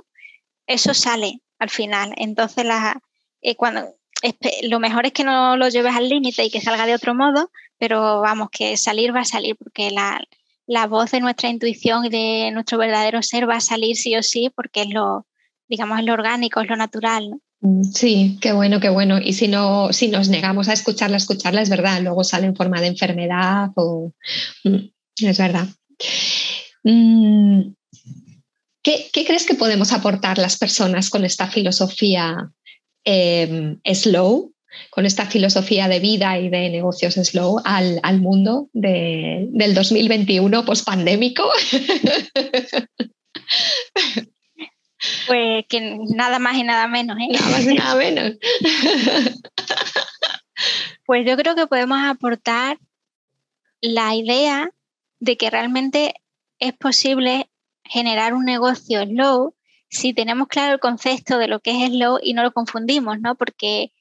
[0.65, 2.15] eso sale al final.
[2.17, 2.99] Entonces, la,
[3.43, 3.98] eh, cuando
[4.63, 7.51] lo mejor es que no lo lleves al límite y que salga de otro modo,
[7.77, 12.51] pero vamos, que salir va a salir porque la, voz de nuestra intuición y de
[12.51, 15.25] nuestro verdadero ser va a salir sí o sí porque es lo,
[15.67, 17.39] digamos, es lo orgánico, es lo natural.
[17.61, 19.19] Mm, sí, qué bueno, qué bueno.
[19.19, 22.81] Y si no, si nos negamos a escucharla, escucharla es verdad, luego sale en forma
[22.81, 24.13] de enfermedad o
[24.65, 24.77] mm,
[25.23, 25.67] es verdad.
[26.83, 27.73] Mm,
[28.81, 32.51] ¿Qué, ¿Qué, crees que podemos aportar las personas con esta filosofía
[33.05, 34.53] Em, slow,
[34.89, 41.43] con esta filosofía de vida y de negocios slow al, mundo del 2021 pospandémico?
[45.27, 47.29] Pues que nada más y nada menos, ¿eh?
[47.31, 48.33] Nada más y nada menos.
[51.05, 52.77] Pues yo creo que podemos aportar
[53.81, 54.69] la idea
[55.19, 56.13] de que realmente
[56.59, 57.49] es posible
[57.83, 59.55] generar un negocio slow
[59.89, 63.35] si tenemos claro el concepto de lo que es slow y no lo confundimos, ¿no?
[63.35, 63.91] Porque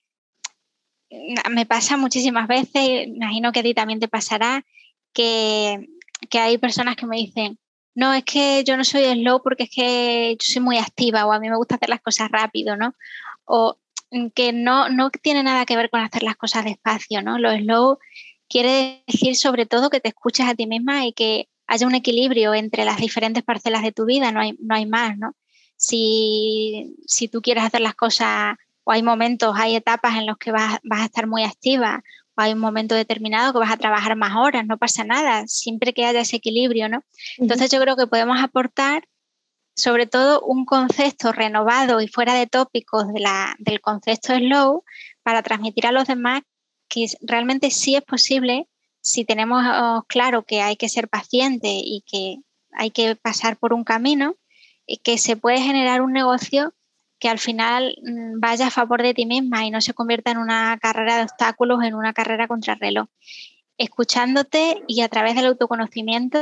[1.11, 4.64] mm, me pasa muchísimas veces, imagino que a ti también te pasará,
[5.12, 5.89] que,
[6.32, 7.59] hay personas que me dicen,
[7.95, 11.32] no, es que yo no soy slow porque es que yo soy muy activa o
[11.32, 12.95] a mí me gusta hacer las cosas rápido, ¿no?
[13.45, 13.78] O
[14.11, 17.39] mm, que no, no tiene nada que ver con hacer las cosas despacio, ¿no?
[17.39, 17.99] Lo slow
[18.49, 22.55] quiere decir sobre todo que te escuches a ti misma y que haya un equilibrio
[22.55, 25.34] entre las diferentes parcelas de tu vida, no hay, no hay más, ¿no?
[25.79, 30.53] Si, si tú quieres hacer las cosas o hay momentos, hay etapas en los que
[30.53, 32.03] vas, vas a estar muy activa
[32.37, 35.95] o hay un momento determinado que vas a trabajar más horas, no pasa nada, siempre
[35.95, 37.03] que haya ese equilibrio, ¿no?
[37.39, 39.05] Entonces yo creo que podemos aportar
[39.74, 44.83] sobre todo un concepto renovado y fuera de tópicos de la, del concepto slow
[45.22, 46.43] para transmitir a los demás
[46.89, 48.66] que realmente sí es posible
[49.01, 52.39] si tenemos oh, claro que hay que ser paciente y que
[52.72, 54.35] hay que pasar por un camino,
[55.03, 56.74] que se puede generar un negocio
[57.18, 60.39] que al final mm, vaya a favor de ti misma y no se convierta en
[60.39, 63.09] una carrera de obstáculos, en una carrera contra reloj.
[63.76, 66.39] Escuchándote y a través del autoconocimiento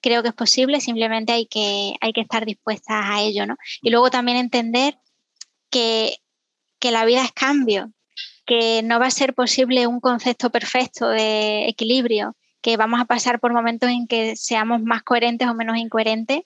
[0.00, 3.46] creo que es posible, simplemente hay que, hay que estar dispuestas a ello.
[3.46, 3.56] ¿no?
[3.80, 4.98] Y luego también entender
[5.70, 6.18] que,
[6.78, 7.90] que la vida es cambio,
[8.44, 13.40] que no va a ser posible un concepto perfecto de equilibrio, que vamos a pasar
[13.40, 16.42] por momentos en que seamos más coherentes o menos incoherentes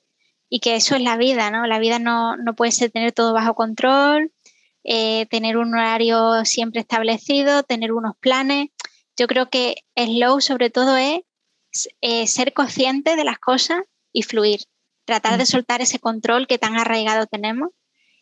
[0.48, 1.66] y que eso es la vida, ¿no?
[1.66, 4.32] La vida no, puede ser tener todo bajo control,
[4.84, 8.68] eh, tener un horario siempre establecido, tener unos planes.
[9.16, 11.20] Yo creo que slow sobre todo es
[12.00, 13.80] eh, ser consciente de las cosas
[14.12, 14.60] y fluir,
[15.04, 17.70] tratar de soltar ese control que tan arraigado tenemos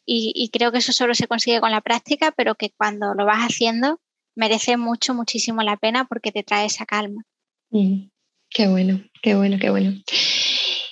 [0.08, 3.40] y, creo que eso solo se consigue con la práctica, pero que cuando lo vas
[3.40, 4.00] haciendo
[4.36, 7.22] merece mucho, muchísimo la pena porque te trae esa calma.
[8.50, 9.92] Qué bueno, qué bueno, qué bueno.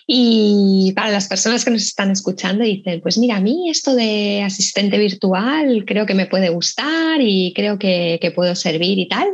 [0.06, 3.94] Y para las personas que nos están escuchando y dicen, pues mira, a mí esto
[3.94, 9.28] de asistente virtual creo que me puede gustar y creo que, puedo servir y tal,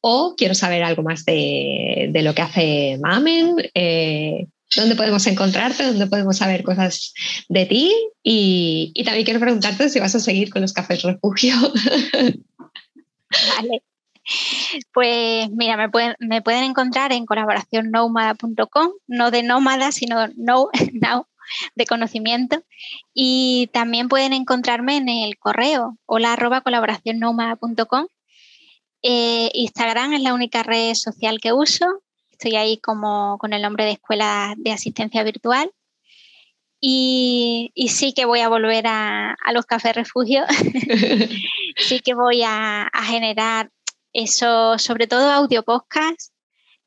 [0.00, 4.46] o quiero saber algo más de, lo que hace Mamen, eh,
[4.76, 7.12] dónde podemos encontrarte, dónde podemos saber cosas
[7.48, 7.92] de ti
[8.22, 11.54] y, también quiero preguntarte si vas a seguir con los cafés refugio.
[13.56, 13.82] Vale.
[14.92, 21.26] Pues mira, me pueden, me pueden encontrar en colaboraciónnómada.com, no de nómada, sino no, now,
[21.74, 22.62] de conocimiento.
[23.14, 26.62] Y también pueden encontrarme en el correo hola arroba.
[29.02, 31.86] Eh, Instagram es la única red social que uso.
[32.30, 35.70] Estoy ahí como con el nombre de Escuela de Asistencia Virtual.
[36.82, 40.44] Y, sí que voy a volver a, los cafés refugio.
[41.76, 43.70] sí que voy a, generar
[44.12, 46.32] eso, sobre todo audio podcast,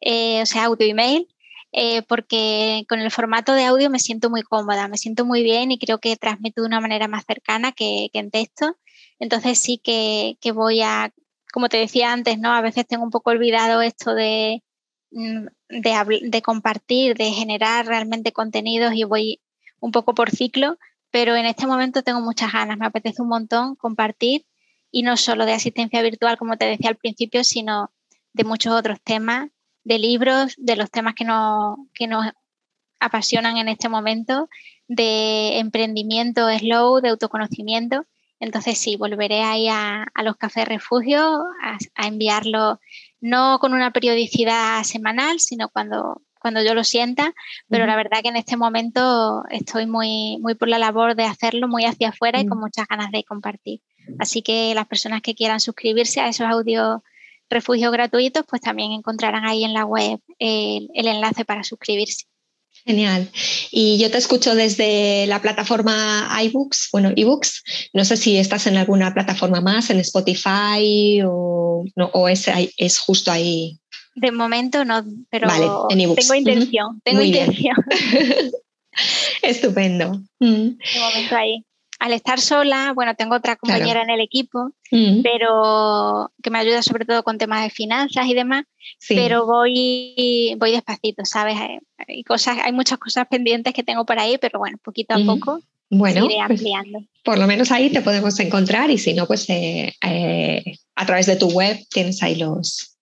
[0.01, 1.27] eh, o sea, audio email,
[1.71, 5.71] eh, porque con el formato de audio me siento muy cómoda, me siento muy bien
[5.71, 8.77] y creo que transmito de una manera más cercana que, en texto.
[9.19, 11.11] Entonces sí que, voy a,
[11.51, 12.51] como te decía antes, ¿no?
[12.53, 14.63] A veces tengo un poco olvidado esto de,
[15.11, 19.41] mm, de, de compartir, de generar realmente contenidos y voy
[19.79, 20.77] un poco por ciclo,
[21.11, 24.45] pero en este momento tengo muchas ganas, me apetece un montón compartir
[24.93, 27.91] y no solo de asistencia virtual, como te decía al principio, sino
[28.31, 29.49] de muchos otros temas,
[29.83, 31.25] de libros, de los temas que,
[31.95, 32.27] que nos
[32.99, 34.47] apasionan en este momento,
[34.87, 38.05] de emprendimiento slow, de autoconocimiento.
[38.39, 41.19] Entonces sí, volveré ahí a, los cafés refugio
[41.63, 42.79] a, a enviarlo
[43.19, 47.33] no con una periodicidad semanal, sino cuando cuando yo lo sienta,
[47.69, 51.69] pero la verdad que en este momento estoy muy, muy por la labor de hacerlo,
[51.69, 53.79] muy hacia afuera y con muchas ganas de compartir.
[54.19, 56.99] Así que las personas que quieran suscribirse a esos audios
[57.49, 62.25] refugios gratuitos, pues también encontrarán ahí en la web el, enlace para suscribirse.
[62.85, 63.29] Genial.
[63.71, 67.63] Y yo te escucho desde la plataforma iBooks, bueno, ebooks.
[67.93, 72.99] No sé si estás en alguna plataforma más, en Spotify o, no, o es, es
[72.99, 73.79] justo ahí
[74.15, 75.47] de momento no, pero
[75.89, 77.75] tengo intención, tengo intención.
[79.41, 80.21] Estupendo.
[80.39, 80.77] Mm.
[80.77, 81.65] De momento ahí.
[81.99, 85.21] Al estar sola, bueno, tengo otra compañera en el equipo, mm.
[85.21, 88.65] pero que me ayuda sobre todo con temas de finanzas y demás,
[89.07, 91.55] pero voy, voy despacito, ¿sabes?
[92.05, 95.61] Hay, cosas, hay muchas cosas pendientes que tengo por ahí, pero bueno, poquito a poco
[95.89, 96.99] bueno, iré pues, ampliando.
[97.23, 100.63] por lo menos ahí te podemos encontrar y si no, pues eh, eh,
[100.95, 102.92] a través de tu web tienes ahí los,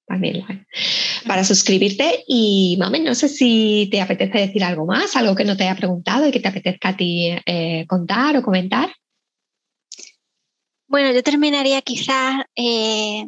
[1.27, 2.23] para suscribirte.
[2.27, 5.75] Y mami, no sé si te apetece decir algo más, algo que no te haya
[5.75, 8.93] preguntado y que te apetezca a ti eh, contar o comentar.
[10.87, 13.25] Bueno, yo terminaría quizás eh,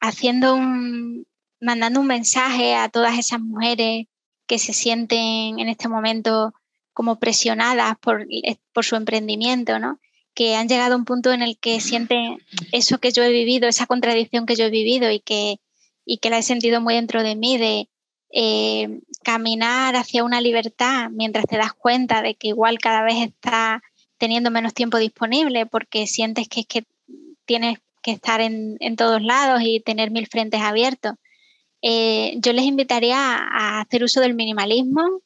[0.00, 1.26] haciendo un,
[1.60, 4.06] mandando un mensaje a todas esas mujeres
[4.46, 6.52] que se sienten en este momento
[6.92, 8.26] como presionadas por,
[8.72, 10.00] por su emprendimiento, ¿no?
[10.38, 12.38] que han llegado a un punto en el que sienten
[12.70, 15.56] eso que yo he vivido, esa contradicción que yo he vivido y que
[16.08, 17.90] y que la he sentido muy dentro de mí, de
[18.32, 23.82] eh, caminar hacia una libertad mientras te das cuenta de que igual cada vez estás
[24.16, 26.84] teniendo menos tiempo disponible porque sientes que es que
[27.44, 31.12] tienes que estar en, todos lados y tener mil frentes abiertos.
[31.82, 35.20] Eh, yo les invitaría a hacer uso del minimalismo,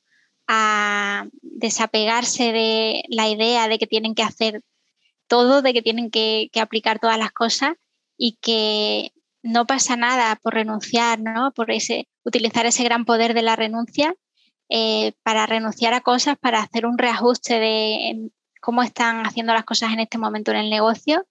[0.48, 4.62] a desapegarse de la idea de que tienen que hacer
[5.28, 7.74] todo, de que tienen que, que aplicar todas las cosas
[8.16, 9.12] y que
[9.42, 11.52] no pasa nada por renunciar, ¿no?
[11.52, 14.14] Por ese, utilizar ese gran poder de la renuncia
[14.68, 18.30] eh, para renunciar a cosas, para hacer un reajuste de
[18.60, 21.26] cómo están haciendo las cosas en este momento en el negocio,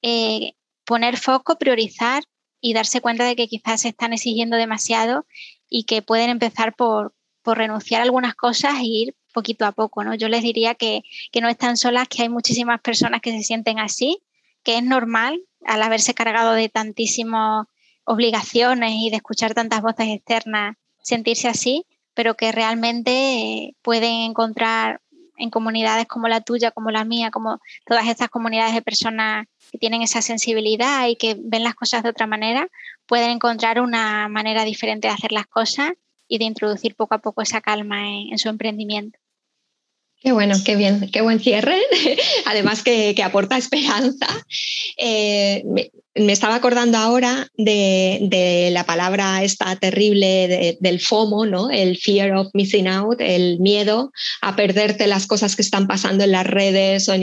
[0.00, 2.24] eh, poner foco, priorizar
[2.60, 5.26] y darse cuenta de que quizás se están exigiendo demasiado
[5.68, 10.14] y que pueden empezar por, renunciar a algunas cosas e ir poquito a poco, ¿no?
[10.14, 13.78] Yo les diría que, que no están solas, que hay muchísimas personas que se sienten
[13.80, 14.22] así,
[14.62, 17.66] que es normal, al haberse cargado de tantísimas
[18.04, 25.00] obligaciones y de escuchar tantas voces externas, sentirse así, pero que realmente eh, pueden encontrar
[25.36, 29.78] en comunidades como la tuya, como la mía, como todas estas comunidades de personas que
[29.78, 32.68] tienen esa sensibilidad y que ven las cosas de otra manera,
[33.06, 35.92] pueden encontrar una manera diferente de hacer las cosas
[36.28, 39.18] y de introducir poco a poco esa calma en su emprendimiento.
[40.22, 41.76] Qué bueno, qué bien, qué buen cierre.
[42.46, 44.28] Además que, aporta esperanza.
[44.96, 51.70] Eh, me, estaba acordando ahora de, la palabra esta terrible del FOMO, ¿no?
[51.70, 54.12] El fear of missing out, el miedo
[54.42, 57.22] a perderte las cosas que están pasando en las redes o en,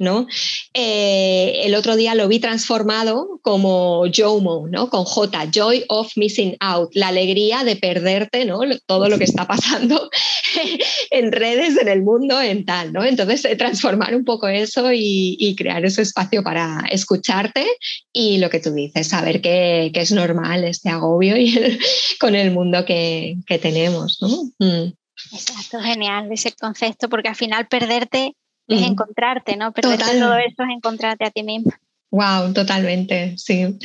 [0.00, 0.26] ¿no?
[0.72, 4.88] Eh, el otro día lo vi transformado como JOMO, ¿no?
[4.88, 8.60] Con J, Joy of Missing Out, la alegría de perderte, ¿no?
[8.86, 10.10] Todo lo que está pasando
[11.10, 13.04] en redes, en el mundo, en tal, ¿no?
[13.04, 17.66] Entonces, eh, transformar un poco eso y, crear ese espacio para escucharte
[18.12, 21.78] y lo que tú dices, saber que, es normal este agobio y
[22.20, 24.28] con el mundo que, tenemos, ¿no?
[24.58, 24.94] Mm.
[25.32, 28.34] Exacto, genial ese concepto, porque al final perderte
[28.70, 29.72] es encontrarte, ¿no?
[29.72, 31.72] Pero todo eso es encontrarte a ti mismo.
[32.10, 33.78] Wow, totalmente, sí.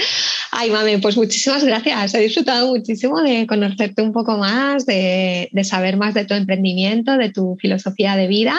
[0.58, 2.14] Ay, mami, pues muchísimas gracias.
[2.14, 7.30] He disfrutado muchísimo de conocerte un poco más, de, saber más de tu emprendimiento, de
[7.30, 8.56] tu filosofía de vida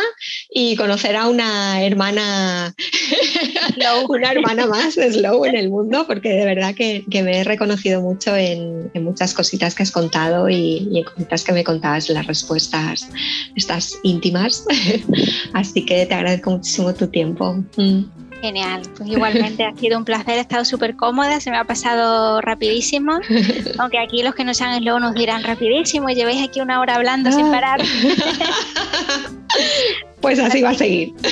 [0.51, 2.75] y conocer a una hermana,
[4.11, 8.03] una hermana más de Slow en el mundo, porque de verdad que, me he reconocido
[8.03, 12.27] mucho en, muchas cositas que has contado y, y en cositas que me contabas, las
[12.27, 13.09] respuestas
[13.55, 14.67] estas íntimas.
[15.55, 17.65] Así que te agradezco muchísimo tu tiempo.
[17.79, 18.26] Mm.
[18.41, 22.41] Genial, pues igualmente ha sido un placer, he estado súper cómoda, se me ha pasado
[22.41, 23.19] rapidísimo,
[23.79, 27.33] aunque aquí los que no saben luego nos dirán rapidísimo, llevéis aquí una hora hablando
[27.33, 27.81] sin parar.
[30.21, 31.15] pues así va a seguir.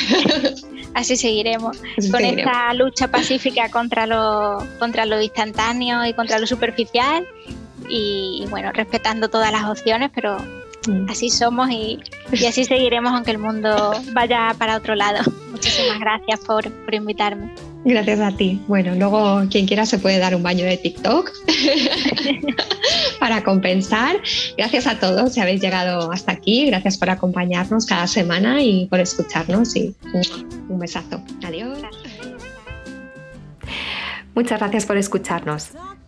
[0.95, 1.77] Así seguiremos,
[2.13, 7.27] con esta lucha pacífica contra lo, contra lo instantáneo y contra lo superficial
[7.89, 10.37] y bueno, respetando todas las opciones, pero.
[11.09, 11.99] Así somos y,
[12.47, 15.22] así seguiremos aunque el mundo vaya para otro lado.
[15.51, 17.53] Muchísimas gracias por, invitarme.
[17.85, 18.61] Gracias a ti.
[18.66, 21.30] Bueno, luego quien quiera se puede dar un baño de TikTok
[23.20, 24.16] para compensar.
[24.57, 26.66] Gracias a todos si habéis llegado hasta aquí.
[26.66, 29.76] Gracias por acompañarnos cada semana y por escucharnos.
[29.76, 29.95] Y
[30.68, 31.22] un besazo.
[31.45, 31.78] Adiós.
[34.35, 35.70] Muchas gracias por escucharnos.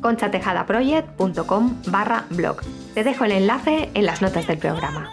[0.00, 2.60] conchatejadaproject.com barra blog.
[2.94, 5.10] Te dejo el enlace en las notas del programa.